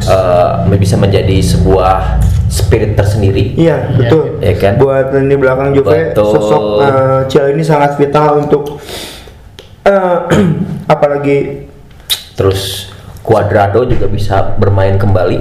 eh, 0.00 0.76
bisa 0.78 0.94
menjadi 0.94 1.34
sebuah 1.42 2.22
spirit 2.46 2.94
tersendiri. 2.94 3.52
Iya, 3.58 3.90
Iya. 3.90 3.98
betul. 3.98 4.22
Ya 4.38 4.54
kan? 4.56 4.72
Buat 4.78 5.10
lini 5.12 5.36
belakang 5.36 5.74
Juve, 5.74 6.14
Betul. 6.14 6.30
sosok 6.34 6.62
uh, 6.80 7.20
Cial 7.26 7.52
ini 7.52 7.60
sangat 7.60 7.98
vital 7.98 8.40
untuk 8.40 8.78
eh, 9.84 10.18
apalagi 10.94 11.66
Terus 12.32 12.88
Cuadrado 13.20 13.84
juga 13.84 14.08
bisa 14.08 14.56
bermain 14.56 14.96
kembali. 14.96 15.40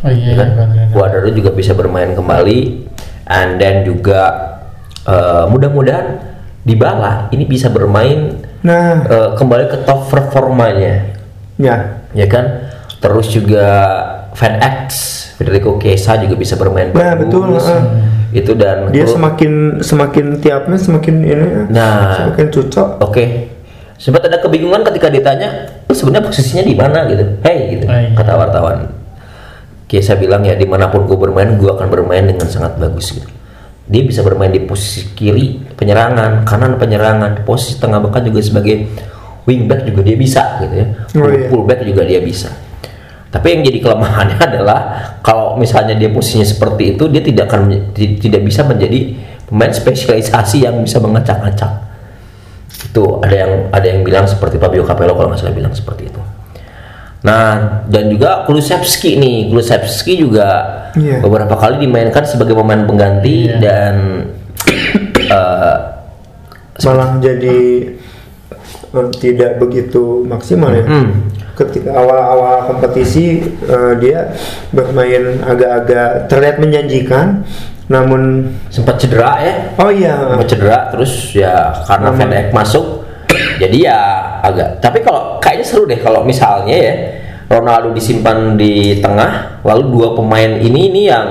Oh 0.00 0.08
iya, 0.08 0.32
ya 0.32 0.34
kan? 0.40 0.48
Cuadrado. 0.56 0.88
Cuadrado 0.96 1.28
juga 1.36 1.50
bisa 1.52 1.76
bermain 1.76 2.16
kembali. 2.16 2.88
And 3.28 3.60
then 3.60 3.84
juga 3.84 4.20
eh, 5.04 5.44
mudah-mudahan 5.52 6.06
Dybala 6.68 7.32
ini 7.32 7.42
bisa 7.42 7.66
bermain 7.68 8.36
nah, 8.60 9.00
eh, 9.02 9.28
kembali 9.32 9.64
ke 9.66 9.78
top 9.82 10.06
performanya. 10.06 11.16
ya. 11.56 12.04
ya 12.12 12.26
kan 12.26 12.44
terus 12.98 13.28
juga 13.28 13.66
Van 14.30 14.54
X 14.60 14.86
Federico 15.34 15.78
Chiesa 15.78 16.14
juga 16.16 16.34
bisa 16.34 16.54
bermain 16.54 16.90
Nah, 16.90 17.14
bagus 17.14 17.24
betul, 17.24 17.42
heeh. 17.56 17.82
itu 18.34 18.52
dan 18.52 18.90
Dia 18.90 19.02
Klo- 19.02 19.14
semakin 19.14 19.52
semakin 19.80 20.26
tiapnya 20.36 20.76
semakin 20.76 21.14
ini 21.18 21.46
Nah. 21.70 22.28
semakin 22.28 22.46
cocok. 22.48 22.88
oke 23.00 23.24
sempat 23.94 24.22
ada 24.24 24.38
kebingungan 24.38 24.86
ketika 24.86 25.08
ditanya 25.08 25.48
"Lu 25.82 25.94
sebenarnya 25.94 26.26
posisinya 26.26 26.62
di 26.62 26.74
mana 26.74 27.08
gitu 27.08 27.24
hey 27.42 27.58
gitu 27.72 27.86
iya. 27.86 28.14
kata 28.14 28.32
wartawan 28.36 28.94
Chiesa 29.86 30.14
bilang 30.14 30.44
ya 30.44 30.52
di 30.52 30.68
mana 30.68 30.86
pun 30.86 31.02
gue 31.02 31.16
bermain 31.16 31.48
gue 31.50 31.66
akan 31.66 31.88
bermain 31.88 32.22
dengan 32.22 32.44
sangat 32.44 32.76
bagus 32.76 33.10
gitu 33.10 33.26
dia 33.84 34.02
bisa 34.04 34.20
bermain 34.20 34.52
di 34.52 34.60
posisi 34.60 35.08
kiri 35.10 35.64
penyerangan 35.78 36.42
kanan 36.42 36.74
penyerangan 36.74 37.46
posisi 37.46 37.78
tengah 37.78 38.02
bahkan 38.02 38.20
juga 38.20 38.42
sebagai 38.42 38.90
wingback 39.46 39.86
juga 39.86 40.02
dia 40.02 40.16
bisa 40.18 40.42
gitu 40.60 40.74
ya 40.74 40.86
Oh, 41.16 41.30
iya. 41.30 41.46
fullback 41.48 41.80
juga 41.82 42.02
dia 42.02 42.18
bisa 42.18 42.50
tapi 43.28 43.54
yang 43.54 43.62
jadi 43.62 43.78
kelemahannya 43.80 44.36
adalah 44.50 44.78
kalau 45.22 45.54
misalnya 45.54 45.94
dia 45.94 46.10
posisinya 46.10 46.44
seperti 46.44 46.96
itu 46.96 47.06
dia 47.06 47.22
tidak 47.22 47.46
akan 47.46 47.92
tidak 47.94 48.42
bisa 48.42 48.64
menjadi 48.64 49.14
pemain 49.46 49.70
spesialisasi 49.70 50.66
yang 50.66 50.76
bisa 50.82 50.98
mengacak-acak 50.98 51.86
itu 52.68 53.02
ada 53.20 53.36
yang 53.36 53.52
ada 53.70 53.86
yang 53.86 54.00
bilang 54.02 54.24
seperti 54.24 54.56
Fabio 54.56 54.82
Capello 54.82 55.12
kalau 55.12 55.30
nggak 55.30 55.40
salah 55.40 55.54
bilang 55.54 55.72
seperti 55.72 56.08
itu 56.08 56.20
nah 57.18 57.82
dan 57.86 58.06
juga 58.08 58.44
Kulusevski 58.44 59.16
nih 59.16 59.36
Kulusevski 59.48 60.18
juga 60.18 60.74
Iya. 60.96 61.20
beberapa 61.20 61.52
kali 61.52 61.84
dimainkan 61.84 62.24
sebagai 62.24 62.56
pemain 62.56 62.80
pengganti 62.82 63.44
Iya. 63.46 63.60
dan 63.60 63.94
eh, 65.28 65.76
Malah 66.78 67.18
jadi 67.18 67.58
eh, 68.94 69.08
tidak 69.18 69.58
begitu 69.60 70.24
maksimal 70.24 70.70
ya. 70.72 70.84
hmm, 70.86 71.08
Ketika 71.58 71.90
awal-awal 71.92 72.70
kompetisi 72.70 73.42
eh, 73.66 73.92
dia 74.00 74.32
bermain 74.70 75.42
agak-agak 75.42 76.30
terlihat 76.30 76.56
menjanjikan, 76.62 77.42
namun 77.88 78.52
sempat 78.68 79.00
cedera 79.00 79.40
ya 79.40 79.54
oh 79.80 79.88
iya 79.88 80.14
Sempat 80.36 80.48
cedera 80.48 80.78
terus 80.92 81.12
ya 81.32 81.72
karena. 81.88 82.12
Van 82.12 82.28
Dijk 82.28 82.48
masuk 82.52 82.86
jadi 83.56 83.78
ya 83.88 83.98
agak 84.44 84.68
tapi 84.84 85.00
kalau 85.00 85.40
kayaknya 85.40 85.64
seru 85.64 85.84
deh 85.88 85.96
kalau 86.00 86.20
misalnya 86.24 86.76
ya 86.76 86.94
Ronaldo 87.48 87.96
disimpan 87.96 88.60
di 88.60 89.00
tengah 89.00 89.64
lalu 89.64 89.84
dua 89.88 90.08
pemain 90.12 90.60
ini 90.60 90.92
ini 90.92 91.02
yang 91.08 91.28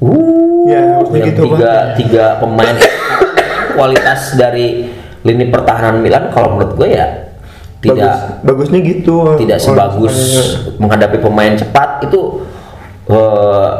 uh 0.00 0.37
Ya, 0.68 1.00
gitu, 1.24 1.40
tiga 1.48 1.72
tiga 1.96 2.24
pemain 2.36 2.76
kualitas 3.72 4.36
dari 4.36 4.84
lini 5.24 5.48
pertahanan 5.48 6.04
Milan 6.04 6.28
kalau 6.28 6.56
menurut 6.56 6.76
gue 6.76 6.88
ya 6.92 7.06
tidak 7.78 8.42
bagus, 8.42 8.68
bagusnya 8.68 8.80
gitu. 8.82 9.16
tidak 9.38 9.58
sebagus 9.62 10.14
menghadapi 10.82 11.18
pemain 11.22 11.54
cepat 11.54 12.02
itu 12.10 12.42
eh, 13.06 13.70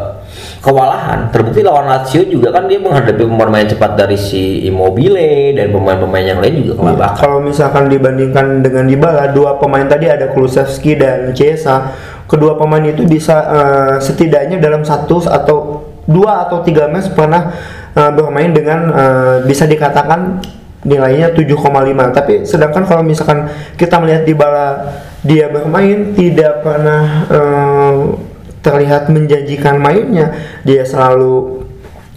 kewalahan. 0.63 1.31
Terbukti 1.35 1.67
lawan 1.67 1.91
Lazio 1.91 2.23
juga 2.27 2.55
kan 2.55 2.71
dia 2.71 2.79
menghadapi 2.79 3.27
pemain 3.27 3.67
cepat 3.67 3.99
dari 3.99 4.15
si 4.15 4.67
Immobile 4.71 5.55
dan 5.59 5.75
pemain-pemain 5.75 6.27
yang 6.27 6.39
lain 6.39 6.63
juga 6.63 6.79
kelabakan. 6.79 7.19
Kalau 7.19 7.39
misalkan 7.43 7.91
dibandingkan 7.91 8.63
dengan 8.63 8.87
Dybala, 8.87 9.35
dua 9.35 9.59
pemain 9.59 9.87
tadi 9.87 10.07
ada 10.07 10.31
Kulusevski 10.31 10.99
dan 10.99 11.35
Chiesa. 11.35 11.91
Kedua 12.29 12.61
pemain 12.61 12.85
itu 12.85 13.03
bisa 13.09 13.37
eh, 13.51 13.95
setidaknya 13.99 14.61
dalam 14.61 14.85
satu 14.85 15.25
atau 15.27 15.88
dua 16.09 16.49
atau 16.49 16.65
tiga 16.65 16.89
match 16.89 17.13
pernah 17.13 17.53
eh, 17.93 18.11
bermain 18.17 18.49
dengan 18.51 18.81
eh, 18.91 19.37
bisa 19.45 19.69
dikatakan 19.69 20.41
nilainya 20.89 21.37
7,5. 21.37 22.17
Tapi 22.17 22.35
sedangkan 22.49 22.89
kalau 22.89 23.05
misalkan 23.05 23.53
kita 23.77 24.01
melihat 24.01 24.25
Dybala 24.25 24.69
dia 25.21 25.53
bermain 25.53 26.17
tidak 26.17 26.65
pernah 26.65 27.29
eh, 27.29 27.97
terlihat 28.65 29.13
menjanjikan 29.13 29.77
mainnya. 29.77 30.33
Dia 30.65 30.83
selalu 30.89 31.67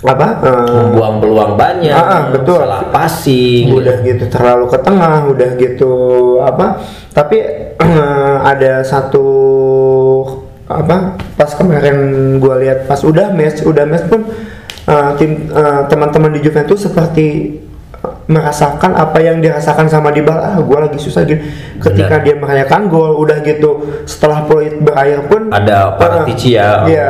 apa? 0.01 0.27
eh, 0.41 0.73
Membuang 0.81 1.21
peluang 1.21 1.53
banyak, 1.61 1.93
ah, 1.93 2.33
betul. 2.33 2.57
salah 2.57 2.89
passing. 2.89 3.69
udah 3.69 4.01
gitu 4.01 4.25
terlalu 4.33 4.65
ke 4.73 4.77
tengah 4.81 5.29
udah 5.29 5.49
gitu 5.61 5.93
apa 6.41 6.81
tapi 7.13 7.37
ada 8.51 8.81
satu 8.81 9.25
apa 10.79 11.19
pas 11.35 11.51
kemarin 11.51 11.95
gua 12.39 12.55
lihat 12.61 12.87
pas 12.87 13.01
udah 13.03 13.35
match 13.35 13.65
udah 13.67 13.83
match 13.83 14.07
pun 14.07 14.23
uh, 14.87 15.11
tim 15.19 15.51
uh, 15.51 15.83
teman-teman 15.91 16.31
di 16.37 16.39
Juventus 16.39 16.87
seperti 16.87 17.59
uh, 17.99 18.23
merasakan 18.31 18.95
apa 18.95 19.19
yang 19.19 19.43
dirasakan 19.43 19.91
sama 19.91 20.15
Dybala 20.15 20.55
ah 20.55 20.57
gua 20.63 20.87
lagi 20.87 21.01
susah 21.01 21.27
gitu 21.27 21.43
ketika 21.83 22.21
Benar. 22.21 22.25
dia 22.25 22.35
merayakan 22.39 22.87
gol 22.87 23.19
udah 23.19 23.43
gitu 23.43 24.03
setelah 24.07 24.47
peluit 24.47 24.79
berakhir 24.79 25.27
pun 25.27 25.51
Ada 25.51 25.99
Paratici 25.99 26.55
ya. 26.55 26.87
Iya, 26.87 27.09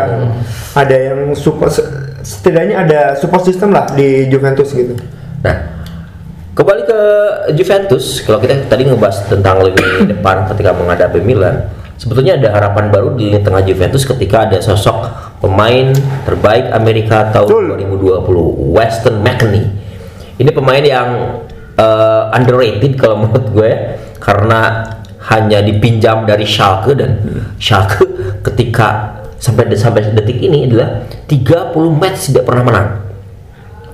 ada 0.74 0.96
yang 0.96 1.36
support 1.38 1.70
setidaknya 2.22 2.86
ada 2.86 3.00
support 3.18 3.46
system 3.46 3.74
lah 3.74 3.86
di 3.94 4.30
Juventus 4.30 4.72
gitu 4.74 4.94
Nah, 5.42 5.58
kembali 6.54 6.86
ke 6.86 7.00
Juventus, 7.58 8.22
kalau 8.22 8.38
kita 8.38 8.70
tadi 8.70 8.86
ngebahas 8.86 9.26
tentang 9.26 9.66
lini 9.66 10.06
depan 10.14 10.46
ketika 10.54 10.70
menghadapi 10.78 11.18
Milan, 11.18 11.66
sebetulnya 12.02 12.42
ada 12.42 12.50
harapan 12.58 12.90
baru 12.90 13.14
di 13.14 13.30
tengah 13.38 13.62
Juventus 13.62 14.02
ketika 14.10 14.50
ada 14.50 14.58
sosok 14.58 15.06
pemain 15.38 15.94
terbaik 16.26 16.74
Amerika 16.74 17.30
tahun 17.30 17.78
Betul. 17.78 18.26
2020, 18.26 18.74
Weston 18.74 19.22
McKennie. 19.22 19.70
Ini 20.42 20.50
pemain 20.50 20.82
yang 20.82 21.10
eh, 21.78 22.24
underrated 22.34 22.98
kalau 22.98 23.16
menurut 23.22 23.46
gue 23.54 23.72
karena 24.18 24.82
hanya 25.30 25.62
dipinjam 25.62 26.26
dari 26.26 26.50
Schalke 26.50 26.98
dan 26.98 27.22
Schalke 27.62 28.02
ketika 28.50 29.22
sampai 29.38 29.70
sampai 29.78 30.10
detik 30.18 30.42
ini 30.42 30.66
adalah 30.66 31.06
30 31.30 31.78
match 31.94 32.34
tidak 32.34 32.50
pernah 32.50 32.64
menang. 32.66 32.90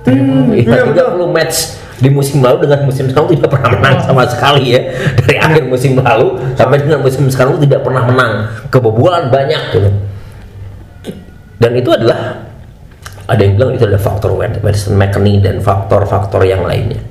iya, 0.08 0.64
Iya, 0.64 0.80
betul. 0.88 1.28
30 1.28 1.36
match 1.36 1.56
di 1.98 2.08
musim 2.10 2.38
lalu 2.40 2.66
dengan 2.66 2.86
musim 2.86 3.10
sekarang 3.10 3.28
tidak 3.34 3.50
pernah 3.50 3.70
menang 3.74 3.96
sama 4.02 4.22
sekali 4.26 4.74
ya. 4.74 4.80
Dari 5.18 5.36
akhir 5.36 5.62
musim 5.66 5.98
lalu 5.98 6.38
sampai 6.54 6.78
dengan 6.82 7.02
musim 7.02 7.26
sekarang 7.26 7.58
tidak 7.58 7.82
pernah 7.82 8.06
menang. 8.06 8.32
Kebobolan 8.70 9.28
banyak 9.28 9.62
gitu 9.74 9.90
dan 11.58 11.74
itu 11.74 11.90
adalah 11.90 12.38
ada 13.28 13.40
yang 13.44 13.58
bilang 13.58 13.76
itu 13.76 13.84
adalah 13.84 14.00
faktor 14.00 14.38
Madison 14.38 14.94
McKinney 14.96 15.42
dan 15.42 15.60
faktor-faktor 15.60 16.46
yang 16.46 16.64
lainnya. 16.64 17.02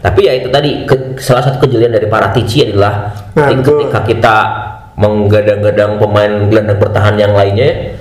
Tapi 0.00 0.20
ya 0.28 0.32
itu 0.36 0.48
tadi 0.48 0.84
ke- 0.88 1.18
salah 1.20 1.44
satu 1.44 1.60
kejelian 1.66 1.92
dari 1.92 2.08
Paratici 2.08 2.64
adalah 2.64 3.12
Nah, 3.36 3.52
ketika 3.52 4.00
kita 4.04 4.36
menggadang-gadang 4.96 5.96
pemain 5.96 6.32
gelandang 6.48 6.78
bertahan 6.80 7.16
yang 7.16 7.32
lainnya 7.32 7.96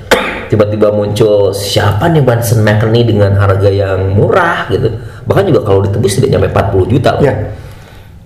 tiba-tiba 0.52 0.90
muncul 0.92 1.54
siapa 1.56 2.12
nih 2.12 2.24
Madison 2.24 2.60
McKinney 2.66 3.04
dengan 3.08 3.36
harga 3.40 3.70
yang 3.72 4.14
murah? 4.16 4.68
gitu 4.68 4.90
bahkan 5.30 5.46
juga 5.46 5.62
kalau 5.62 5.86
ditebus 5.86 6.18
tidak 6.18 6.30
nyampe 6.34 6.50
40 6.50 6.94
juta 6.98 7.10
loh. 7.22 7.24
Ya. 7.24 7.36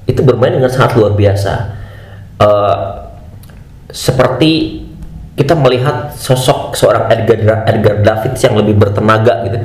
itu 0.03 0.19
bermain 0.19 0.51
dengan 0.51 0.67
sangat 0.67 0.99
luar 0.99 1.15
biasa. 1.15 1.53
Eh, 2.43 2.77
seperti 3.87 4.83
kita 5.39 5.55
melihat 5.55 6.11
sosok 6.13 6.75
seorang 6.75 7.07
Edgar 7.07 7.63
Edgar 7.65 7.95
Davids 8.03 8.39
yang 8.43 8.55
lebih 8.59 8.75
bertenaga 8.79 9.47
gitu. 9.47 9.59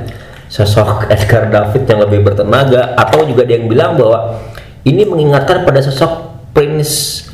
Sosok 0.47 1.11
Edgar 1.11 1.51
David 1.51 1.83
yang 1.85 1.99
lebih 2.07 2.19
bertenaga 2.23 2.95
atau 2.95 3.27
juga 3.27 3.43
ada 3.45 3.53
yang 3.53 3.67
bilang 3.67 3.99
bahwa 3.99 4.39
ini 4.87 5.03
mengingatkan 5.03 5.67
pada 5.67 5.83
sosok 5.83 6.29
Prince 6.55 7.27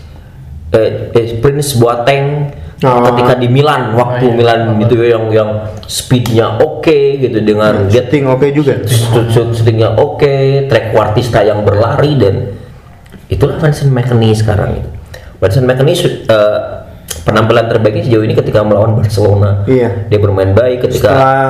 eh, 0.73 1.13
eh, 1.13 1.37
Prince 1.39 1.77
Boateng 1.77 2.51
Oh. 2.87 3.03
ketika 3.09 3.33
di 3.35 3.47
Milan 3.47 3.93
waktu 3.93 4.25
Oh, 4.25 4.31
iya. 4.31 4.37
Milan 4.37 4.59
gitu 4.77 4.93
ya 4.97 5.07
yang 5.17 5.25
yang 5.29 5.49
speednya 5.85 6.57
oke 6.57 6.97
gitu 7.17 7.37
dengan 7.39 7.89
get 7.89 8.07
Shooting 8.07 8.25
oke 8.27 8.47
juga. 8.51 8.73
shoot- 8.85 9.29
shoot- 9.29 9.53
shootingnya 9.53 9.95
oke, 9.95 10.35
track 10.67 10.93
artista 10.93 11.41
yang 11.41 11.61
berlari 11.61 12.13
dan 12.15 12.53
itulah 13.27 13.57
Vincent 13.57 13.89
McKennie 13.89 14.33
sekarang 14.33 14.77
itu. 14.77 14.89
Vincent 15.41 15.65
McKennie 15.65 15.97
eh, 16.25 16.59
penampilan 17.25 17.65
terbaiknya 17.65 18.05
sejauh 18.05 18.21
ini 18.21 18.38
ketika 18.38 18.61
melawan 18.61 19.01
Barcelona. 19.01 19.65
Iya. 19.65 20.05
Dia 20.13 20.19
bermain 20.21 20.53
baik 20.53 20.85
ketika 20.85 21.09
Setelah 21.09 21.41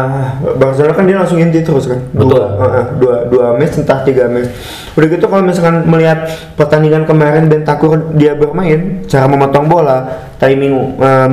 Barcelona 0.55 0.93
kan 0.95 1.05
dia 1.05 1.17
langsung 1.19 1.37
inti 1.37 1.59
terus 1.59 1.85
kan. 1.91 1.99
Betul. 2.15 2.39
Dua, 2.39 2.47
uh, 2.47 2.63
uh, 2.63 2.85
dua, 2.95 3.15
dua 3.27 3.45
match 3.59 3.75
entah 3.83 3.99
tiga 4.07 4.31
match. 4.31 4.49
Udah 4.95 5.07
gitu 5.11 5.25
kalau 5.27 5.43
misalkan 5.43 5.83
melihat 5.83 6.31
pertandingan 6.55 7.03
kemarin 7.03 7.51
Bentakur 7.51 8.15
dia 8.15 8.33
bermain, 8.39 9.03
cara 9.05 9.27
memotong 9.27 9.67
bola, 9.67 10.31
timing 10.39 10.95
uh, 10.95 11.29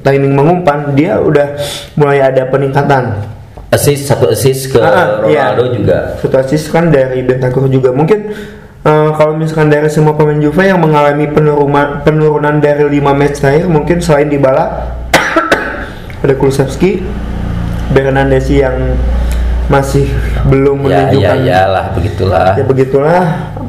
timing 0.00 0.32
mengumpan, 0.34 0.96
dia 0.96 1.20
udah 1.20 1.60
mulai 1.94 2.24
ada 2.24 2.48
peningkatan. 2.48 3.28
assist 3.72 4.04
satu 4.04 4.28
assist 4.28 4.68
ke 4.68 4.76
Ah, 4.76 5.24
iya. 5.32 5.56
Ronaldo 5.56 5.80
juga. 5.80 6.20
Satu 6.20 6.36
assist 6.36 6.68
kan 6.68 6.92
dari 6.92 7.24
Bentakur 7.24 7.68
juga. 7.72 7.88
Mungkin 7.88 8.28
uh, 8.82 9.10
kalau 9.14 9.34
misalkan 9.34 9.68
dari 9.68 9.88
semua 9.88 10.14
pemain 10.14 10.38
Juve 10.38 10.62
yang 10.62 10.78
mengalami 10.78 11.26
penurunan 11.26 12.02
penurunan 12.02 12.58
dari 12.58 12.84
5 12.88 13.02
match 13.12 13.36
terakhir, 13.38 13.66
mungkin 13.66 13.98
selain 13.98 14.26
Dybala 14.26 14.64
ada 16.22 16.34
Kulusevski, 16.34 17.02
Bernardeschi 17.90 18.60
yang 18.60 18.96
masih 19.70 20.04
belum 20.50 20.84
Ya, 20.84 20.84
ya, 20.84 20.92
menunjukkan 21.08 21.38
iyalah 21.40 21.84
begitulah. 21.96 22.46
ya 22.58 22.64
begitulah 22.66 23.22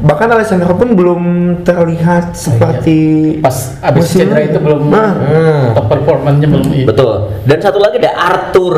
bahkan 0.04 0.28
Alessandro 0.28 0.76
pun 0.76 0.99
belum 0.99 1.21
terlihat 1.63 2.36
seperti 2.36 2.99
Pas 3.39 3.78
abis 3.80 4.12
musim 4.12 4.28
cedera 4.28 4.41
itu 4.43 4.60
belum 4.60 4.91
nah, 4.91 5.15
Hmm. 5.15 5.63
top 5.71 5.86
performanya 5.88 6.43
belum 6.49 6.67
iya. 6.76 6.84
Betul. 6.84 7.32
Dan 7.47 7.58
satu 7.62 7.80
lagi 7.80 8.04
ada 8.04 8.12
Arthur. 8.12 8.76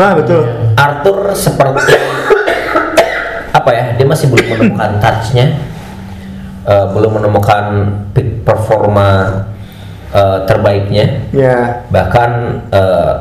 nah 0.00 0.16
betul 0.16 0.40
Arthur 0.72 1.18
seperti 1.36 1.92
apa 3.58 3.70
ya? 3.70 3.84
Dia 3.92 4.06
masih 4.08 4.26
belum 4.32 4.46
menemukan 4.48 4.96
touch-nya. 4.96 5.46
Eh, 6.62 6.86
belum 6.94 7.18
menemukan 7.18 7.64
peak 8.14 8.46
performa 8.46 9.42
eh, 10.14 10.38
terbaiknya. 10.46 11.26
ya 11.34 11.82
Bahkan 11.90 12.30
eh, 12.70 13.12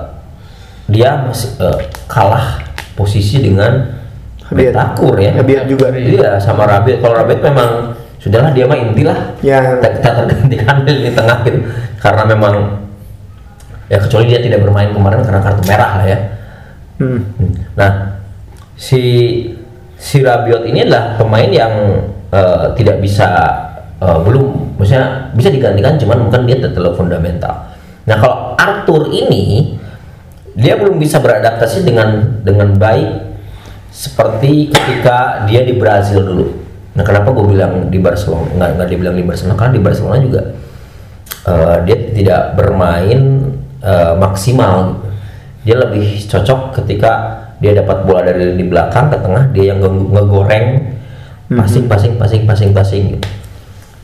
dia 0.86 1.26
masih 1.26 1.58
eh, 1.58 1.90
kalah 2.06 2.62
posisi 2.94 3.42
dengan 3.42 3.98
Rabiot. 4.46 4.78
Bentakur 4.78 5.16
ya. 5.18 5.34
Rabiot 5.42 5.66
juga 5.66 5.90
Iya 5.90 6.38
sama 6.38 6.70
Rabiot. 6.70 7.02
Kalau 7.02 7.18
Rabiot 7.18 7.42
memang 7.42 7.98
sudahlah 8.22 8.54
dia 8.54 8.70
mah 8.70 8.78
intilah. 8.78 9.34
ya 9.42 9.58
Kita, 9.58 9.90
kita 9.90 10.10
tergantikan 10.22 10.76
di 10.86 11.10
tengah 11.10 11.38
gitu. 11.42 11.60
Karena 11.98 12.24
memang 12.30 12.54
ya 13.90 13.98
kecuali 14.06 14.30
dia 14.30 14.38
tidak 14.38 14.62
bermain 14.62 14.94
kemarin 14.94 15.26
karena 15.26 15.42
kartu 15.42 15.66
merah 15.66 15.92
lah 15.98 16.06
ya. 16.06 16.20
hmm. 17.02 17.20
Nah, 17.74 18.22
si 18.78 19.02
si 19.98 20.22
Rabiot 20.22 20.62
ini 20.70 20.86
adalah 20.86 21.18
pemain 21.18 21.50
yang 21.50 21.74
eh, 22.32 22.66
tidak 22.80 23.04
bisa 23.04 23.28
eh, 24.00 24.20
belum, 24.24 24.80
maksudnya 24.80 25.30
bisa 25.38 25.52
digantikan, 25.52 26.00
cuman 26.00 26.32
bukan 26.32 26.42
dia 26.48 26.58
terlalu 26.64 26.96
fundamental. 26.98 27.70
Nah, 28.08 28.18
kalau 28.18 28.58
Arthur 28.58 29.14
ini 29.14 29.78
dia 30.58 30.76
belum 30.76 31.00
bisa 31.00 31.22
beradaptasi 31.24 31.88
dengan 31.88 32.42
dengan 32.44 32.76
baik 32.76 33.30
seperti 33.92 34.72
ketika 34.72 35.48
dia 35.48 35.64
di 35.64 35.78
Brazil 35.78 36.24
dulu. 36.26 36.48
Nah, 36.92 37.04
kenapa 37.08 37.32
gue 37.32 37.56
bilang 37.56 37.88
di 37.88 38.00
Barcelona? 38.04 38.52
Nggak, 38.52 38.70
nggak 38.76 38.90
dibilang 38.92 39.16
di 39.16 39.24
Barcelona 39.24 39.56
karena 39.56 39.74
di 39.80 39.84
Barcelona 39.84 40.18
juga 40.20 40.42
eh, 41.48 41.78
dia 41.88 41.98
tidak 42.12 42.42
bermain 42.60 43.22
eh, 43.80 44.14
maksimal. 44.20 44.74
gitu. 44.76 45.08
Dia 45.62 45.76
lebih 45.78 46.06
cocok 46.26 46.82
ketika 46.82 47.12
dia 47.62 47.78
dapat 47.78 48.10
bola 48.10 48.26
dari 48.26 48.58
di 48.58 48.66
belakang 48.66 49.14
ke 49.14 49.18
tengah, 49.22 49.54
dia 49.54 49.72
yang 49.72 49.80
nge- 49.80 50.10
ngegoreng 50.10 50.68
passing, 51.60 51.86
passing, 51.92 52.14
passing, 52.16 52.42
passing, 52.48 52.70
passing. 52.72 53.04
Gitu. 53.18 53.28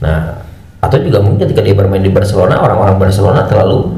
Nah, 0.03 0.43
atau 0.83 0.97
juga 1.01 1.23
mungkin 1.23 1.47
ketika 1.47 1.63
dia 1.63 1.73
bermain 1.73 2.03
di 2.03 2.11
Barcelona, 2.11 2.61
orang-orang 2.61 3.01
Barcelona 3.01 3.47
terlalu 3.47 3.97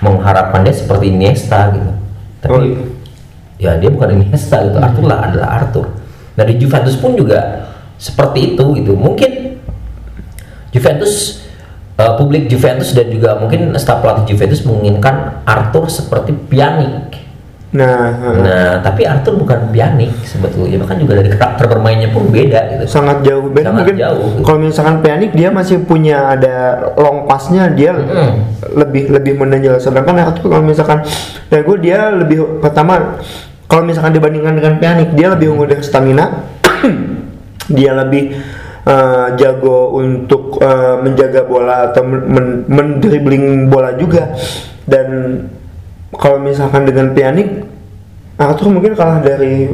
mengharapkan 0.00 0.64
dia 0.64 0.74
seperti 0.74 1.12
Iniesta 1.12 1.70
gitu. 1.72 1.90
Tapi 2.40 2.52
Oh, 2.52 2.60
iya. 2.64 2.82
ya 3.60 3.70
dia 3.80 3.90
bukan 3.92 4.20
Iniesta 4.20 4.64
gitu. 4.64 4.76
Arthur 4.80 5.04
lah 5.08 5.18
adalah 5.28 5.48
Arthur. 5.60 5.86
Nah 6.36 6.44
di 6.44 6.54
Juventus 6.56 6.96
pun 6.96 7.16
juga 7.16 7.68
seperti 8.00 8.56
itu 8.56 8.64
gitu. 8.80 8.92
Mungkin 8.96 9.60
Juventus 10.72 11.44
eh, 12.00 12.12
publik 12.16 12.48
Juventus 12.48 12.96
dan 12.96 13.12
juga 13.12 13.36
mungkin 13.36 13.76
staf 13.76 14.00
pelatih 14.00 14.24
Juventus 14.32 14.64
menginginkan 14.64 15.44
Arthur 15.44 15.88
seperti 15.92 16.32
Pjanic. 16.48 17.29
Nah 17.70 18.10
uh, 18.10 18.34
Nah, 18.34 18.72
tapi 18.82 19.06
Arthur 19.06 19.38
bukan 19.38 19.70
Pjanic 19.70 20.10
sebetulnya. 20.22 20.82
Bahkan 20.82 20.96
juga 20.98 21.12
dari 21.16 21.30
karakter 21.30 21.64
bermainnya 21.66 22.10
pun 22.10 22.26
beda 22.26 22.60
gitu. 22.68 22.84
sangat 22.84 23.22
jauh 23.22 23.46
beda 23.46 23.70
Sangat 23.70 23.78
mungkin 23.78 23.96
jauh. 23.96 24.26
kalau 24.42 24.58
misalkan 24.58 24.96
Pjanic 24.98 25.30
dia 25.32 25.48
masih 25.48 25.78
punya 25.80 26.28
ada 26.28 26.54
long 26.96 27.24
passnya 27.24 27.70
dia 27.70 27.94
Mm. 27.94 28.32
lebih 28.74 29.04
lebih 29.10 29.32
menonjol 29.36 29.78
sedangkan 29.78 30.18
Arthur 30.20 30.46
kalau 30.48 30.62
misalkan 30.62 30.98
ya 31.46 31.60
gue 31.60 31.76
dia 31.78 32.10
lebih 32.10 32.58
pertama 32.58 33.18
kalau 33.64 33.82
misalkan 33.82 34.12
dibandingkan 34.12 34.52
dengan 34.52 34.74
Pjanic 34.76 35.08
dia 35.12 35.30
lebih 35.30 35.46
unggul 35.48 35.66
dari 35.66 35.80
stamina 35.80 36.42
dia 37.70 37.94
lebih 37.94 38.34
eh, 38.82 39.26
jago 39.36 39.94
untuk 39.94 40.58
eh, 40.58 40.96
menjaga 40.98 41.44
bola 41.44 41.86
atau 41.86 42.02
men- 42.02 42.26
men- 42.26 42.62
mendribbling 42.66 43.44
bola 43.66 43.94
juga 43.94 44.34
dan 44.84 45.38
kalau 46.20 46.36
misalkan 46.36 46.84
dengan 46.84 47.16
Pjanic 47.16 47.64
Arthur 48.36 48.68
mungkin 48.68 48.92
kalah 48.92 49.24
dari 49.24 49.68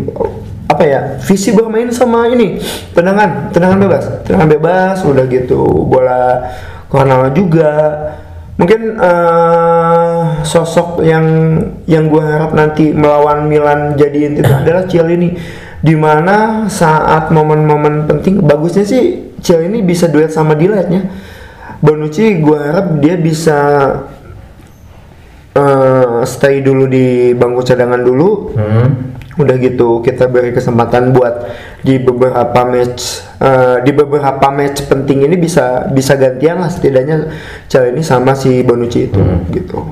apa 0.66 0.82
ya 0.82 1.00
visi 1.22 1.54
bermain 1.54 1.90
sama 1.90 2.26
ini 2.30 2.62
tendangan 2.94 3.50
tendangan 3.50 3.78
bebas. 3.82 4.04
Tendangan 4.22 4.50
bebas 4.54 4.96
udah 5.02 5.24
gitu 5.26 5.62
bola 5.86 6.54
corner 6.86 7.34
juga. 7.34 7.74
Mungkin 8.56 8.96
eh, 8.96 10.20
sosok 10.46 11.04
yang 11.04 11.26
yang 11.84 12.08
gue 12.08 12.24
harap 12.24 12.56
nanti 12.56 12.94
melawan 12.94 13.50
Milan 13.50 13.98
jadi 13.98 14.32
inti 14.32 14.40
itu 14.40 14.52
adalah 14.64 14.88
Cielini 14.88 15.36
di 15.84 15.94
mana 15.94 16.64
saat 16.66 17.28
momen-momen 17.30 18.08
penting 18.08 18.40
bagusnya 18.40 18.82
sih 18.82 19.34
Cielini 19.44 19.84
bisa 19.84 20.08
duet 20.08 20.32
sama 20.32 20.56
Dilet 20.56 20.88
ya 20.88 21.04
Bonucci 21.84 22.40
gue 22.40 22.58
harap 22.58 22.96
dia 22.96 23.20
bisa 23.20 23.58
eh, 25.56 26.20
stay 26.28 26.60
dulu 26.60 26.84
di 26.84 27.32
bangku 27.32 27.64
cadangan 27.64 28.04
dulu. 28.04 28.52
Hmm. 28.52 28.88
udah 29.36 29.52
gitu 29.60 30.00
kita 30.00 30.32
beri 30.32 30.48
kesempatan 30.48 31.12
buat 31.12 31.44
di 31.84 32.00
beberapa 32.00 32.56
match 32.64 33.20
eh, 33.36 33.84
di 33.84 33.92
beberapa 33.92 34.48
match 34.48 34.88
penting 34.88 35.28
ini 35.28 35.36
bisa 35.36 35.92
bisa 35.92 36.16
gantian 36.16 36.56
lah 36.56 36.72
setidaknya 36.72 37.28
cewek 37.68 37.92
ini 37.92 38.00
sama 38.00 38.32
si 38.32 38.64
Bonucci 38.64 39.12
itu 39.12 39.20
gitu. 39.52 39.84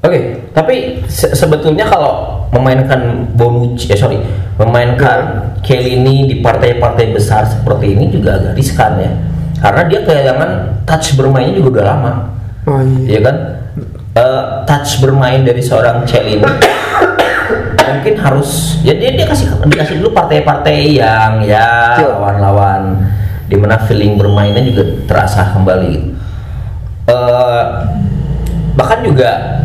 Oke, 0.00 0.48
tapi 0.56 1.04
se- 1.12 1.36
sebetulnya 1.36 1.84
kalau 1.92 2.40
memainkan 2.54 3.28
Bonucci, 3.36 3.92
eh 3.92 3.98
sorry, 4.00 4.16
memainkan 4.56 5.52
Chiellini 5.60 6.24
di 6.24 6.40
partai-partai 6.40 7.12
besar 7.12 7.44
seperti 7.44 7.98
ini 8.00 8.08
juga 8.08 8.40
agak 8.40 8.56
riskan 8.56 8.96
ya, 8.96 9.12
karena 9.60 9.82
dia 9.92 10.00
kehilangan 10.08 10.50
touch 10.88 11.20
bermainnya 11.20 11.58
juga 11.58 11.68
udah 11.82 11.84
lama, 11.84 12.12
oh 12.64 12.80
iya. 12.80 13.18
Ya 13.18 13.28
kan? 13.28 13.36
Eh, 14.18 14.42
touch 14.66 14.98
bermain 14.98 15.46
dari 15.46 15.62
seorang 15.62 16.02
Chiellini 16.02 16.42
mungkin 17.88 18.14
harus, 18.18 18.82
ya 18.82 18.92
dia, 18.98 19.14
dia 19.14 19.26
kasih 19.26 19.62
dikasih 19.64 20.02
dulu 20.02 20.10
partai-partai 20.12 20.98
yang 20.98 21.40
ya 21.46 21.98
lawan-lawan, 22.02 22.98
di 23.46 23.54
mana 23.54 23.78
feeling 23.86 24.18
bermainnya 24.18 24.60
juga 24.66 24.82
terasa 25.06 25.54
kembali. 25.54 25.94
Eh, 27.08 27.64
bahkan 28.74 29.06
juga 29.06 29.62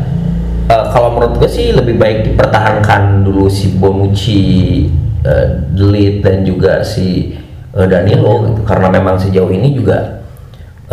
eh, 0.70 0.86
kalau 0.94 1.18
menurut 1.18 1.42
gue 1.42 1.50
sih 1.50 1.74
lebih 1.74 1.98
baik 1.98 2.32
dipertahankan 2.32 3.26
dulu 3.26 3.50
si 3.50 3.74
Bonucci, 3.74 4.86
eh, 5.26 5.46
Delit 5.74 6.22
dan 6.22 6.46
juga 6.46 6.86
si 6.86 7.36
eh, 7.74 7.88
Danilo 7.90 8.54
gitu. 8.54 8.62
karena 8.70 8.88
memang 8.94 9.18
sejauh 9.18 9.50
ini 9.50 9.74
juga 9.74 10.22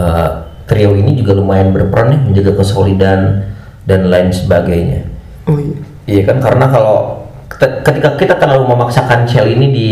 eh, 0.01 0.50
trio 0.71 0.95
ini 0.95 1.19
juga 1.19 1.35
lumayan 1.35 1.75
berperan 1.75 2.15
ya 2.15 2.19
menjaga 2.23 2.63
kesolidan 2.63 3.51
dan 3.83 4.07
lain 4.07 4.31
sebagainya. 4.31 5.03
oh 5.51 5.59
iya 5.59 5.79
Iya 6.11 6.23
kan 6.27 6.43
karena 6.43 6.67
kalau 6.67 7.27
ket- 7.47 7.83
ketika 7.87 8.19
kita 8.19 8.35
terlalu 8.35 8.71
memaksakan 8.75 9.27
Shell 9.27 9.47
ini 9.47 9.67
di 9.71 9.89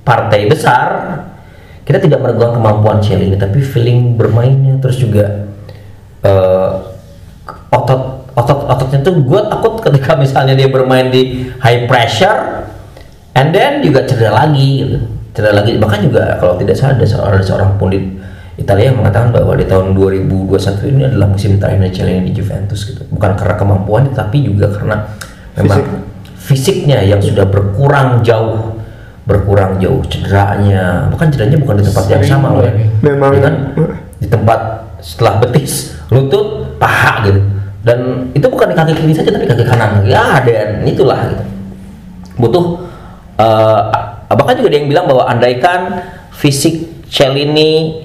partai 0.00 0.48
besar, 0.48 0.88
kita 1.84 2.00
tidak 2.00 2.24
meragukan 2.24 2.56
kemampuan 2.56 3.04
Shell 3.04 3.20
ini, 3.20 3.36
tapi 3.36 3.60
feeling 3.60 4.16
bermainnya 4.16 4.80
terus 4.80 4.96
juga 4.96 5.48
eh, 6.24 6.70
otot 7.68 8.32
otot 8.32 8.64
ototnya 8.64 9.04
tuh 9.04 9.20
gue 9.20 9.40
takut 9.52 9.76
ketika 9.84 10.16
misalnya 10.16 10.56
dia 10.56 10.72
bermain 10.72 11.12
di 11.12 11.52
high 11.60 11.84
pressure, 11.84 12.64
and 13.36 13.52
then 13.52 13.84
juga 13.84 14.08
cedera 14.08 14.48
lagi, 14.48 14.88
gitu. 14.88 14.98
cedera 15.36 15.60
lagi. 15.60 15.76
Bahkan 15.76 16.00
juga 16.00 16.40
kalau 16.40 16.56
tidak 16.56 16.80
salah 16.80 16.96
ada 16.96 17.04
seorang, 17.04 17.32
ada 17.36 17.44
seorang 17.44 17.70
pundit 17.76 18.04
Italia 18.62 18.94
yang 18.94 19.02
mengatakan 19.02 19.34
bahwa 19.34 19.58
di 19.58 19.66
tahun 19.66 19.98
2021 19.98 20.94
ini 20.94 21.02
adalah 21.10 21.26
musim 21.34 21.58
terakhir 21.58 21.90
Celini 21.90 22.30
di 22.30 22.32
Juventus 22.38 22.86
gitu. 22.86 23.02
Bukan 23.10 23.34
karena 23.34 23.54
kemampuannya 23.58 24.14
tapi 24.14 24.46
juga 24.46 24.70
karena 24.70 25.02
memang 25.58 25.82
fisiknya. 26.38 27.02
yang 27.02 27.18
sudah 27.18 27.44
berkurang 27.50 28.22
jauh 28.22 28.78
berkurang 29.26 29.78
jauh 29.82 30.02
cederanya. 30.06 31.10
Bahkan 31.10 31.26
cederanya 31.34 31.58
bukan 31.58 31.74
di 31.82 31.84
tempat 31.86 32.04
yang 32.06 32.22
Sering 32.22 32.32
sama 32.38 32.48
loh 32.54 32.62
ya. 32.62 32.72
Memang. 33.02 33.30
Ya 33.34 33.42
kan? 33.42 33.54
di 34.22 34.30
tempat 34.30 34.60
setelah 35.02 35.42
betis 35.42 35.98
lutut 36.14 36.78
paha 36.78 37.26
gitu. 37.26 37.42
Dan 37.82 38.30
itu 38.30 38.46
bukan 38.46 38.70
di 38.70 38.76
kaki 38.78 38.92
kiri 38.94 39.14
saja 39.14 39.34
tapi 39.34 39.46
kaki 39.50 39.66
kanan. 39.66 40.06
Ya 40.06 40.38
dan 40.46 40.86
itulah 40.86 41.26
gitu. 41.26 41.44
Butuh 42.38 42.64
eh 43.42 43.82
bahkan 44.32 44.54
juga 44.56 44.70
ada 44.70 44.76
yang 44.78 44.88
bilang 44.88 45.06
bahwa 45.10 45.26
andaikan 45.28 45.98
fisik 46.30 46.88
Celini 47.12 48.00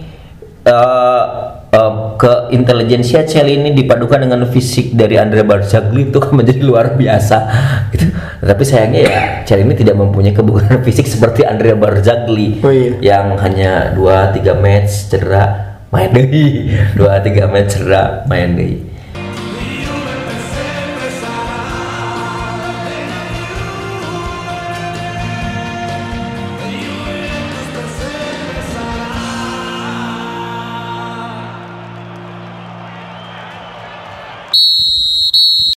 eh, 0.68 1.24
eh, 1.72 1.94
ke 2.20 2.34
intelijensia 2.52 3.24
Celini 3.24 3.72
dipadukan 3.72 4.28
dengan 4.28 4.44
fisik 4.52 4.92
dari 4.94 5.16
Andrea 5.16 5.48
Barzagli 5.48 6.12
itu 6.12 6.20
akan 6.20 6.44
menjadi 6.44 6.62
luar 6.64 7.00
biasa 7.00 7.38
gitu. 7.96 8.12
Tapi 8.44 8.64
sayangnya 8.68 9.02
ya 9.08 9.20
Celini 9.48 9.74
tidak 9.74 9.96
mempunyai 9.96 10.36
kebugaran 10.36 10.84
fisik 10.84 11.08
seperti 11.08 11.48
Andrea 11.48 11.74
Barzagli 11.74 12.60
Oh 12.62 12.72
iya. 12.72 13.00
yang 13.00 13.40
hanya 13.40 13.96
2 13.96 14.36
3 14.38 14.64
match 14.64 15.12
cedera 15.12 15.44
main 15.88 16.12
deui. 16.12 16.76
2 17.00 17.00
3 17.00 17.48
match 17.48 17.70
cedera 17.80 18.28
main 18.28 18.52
deui. 18.56 18.87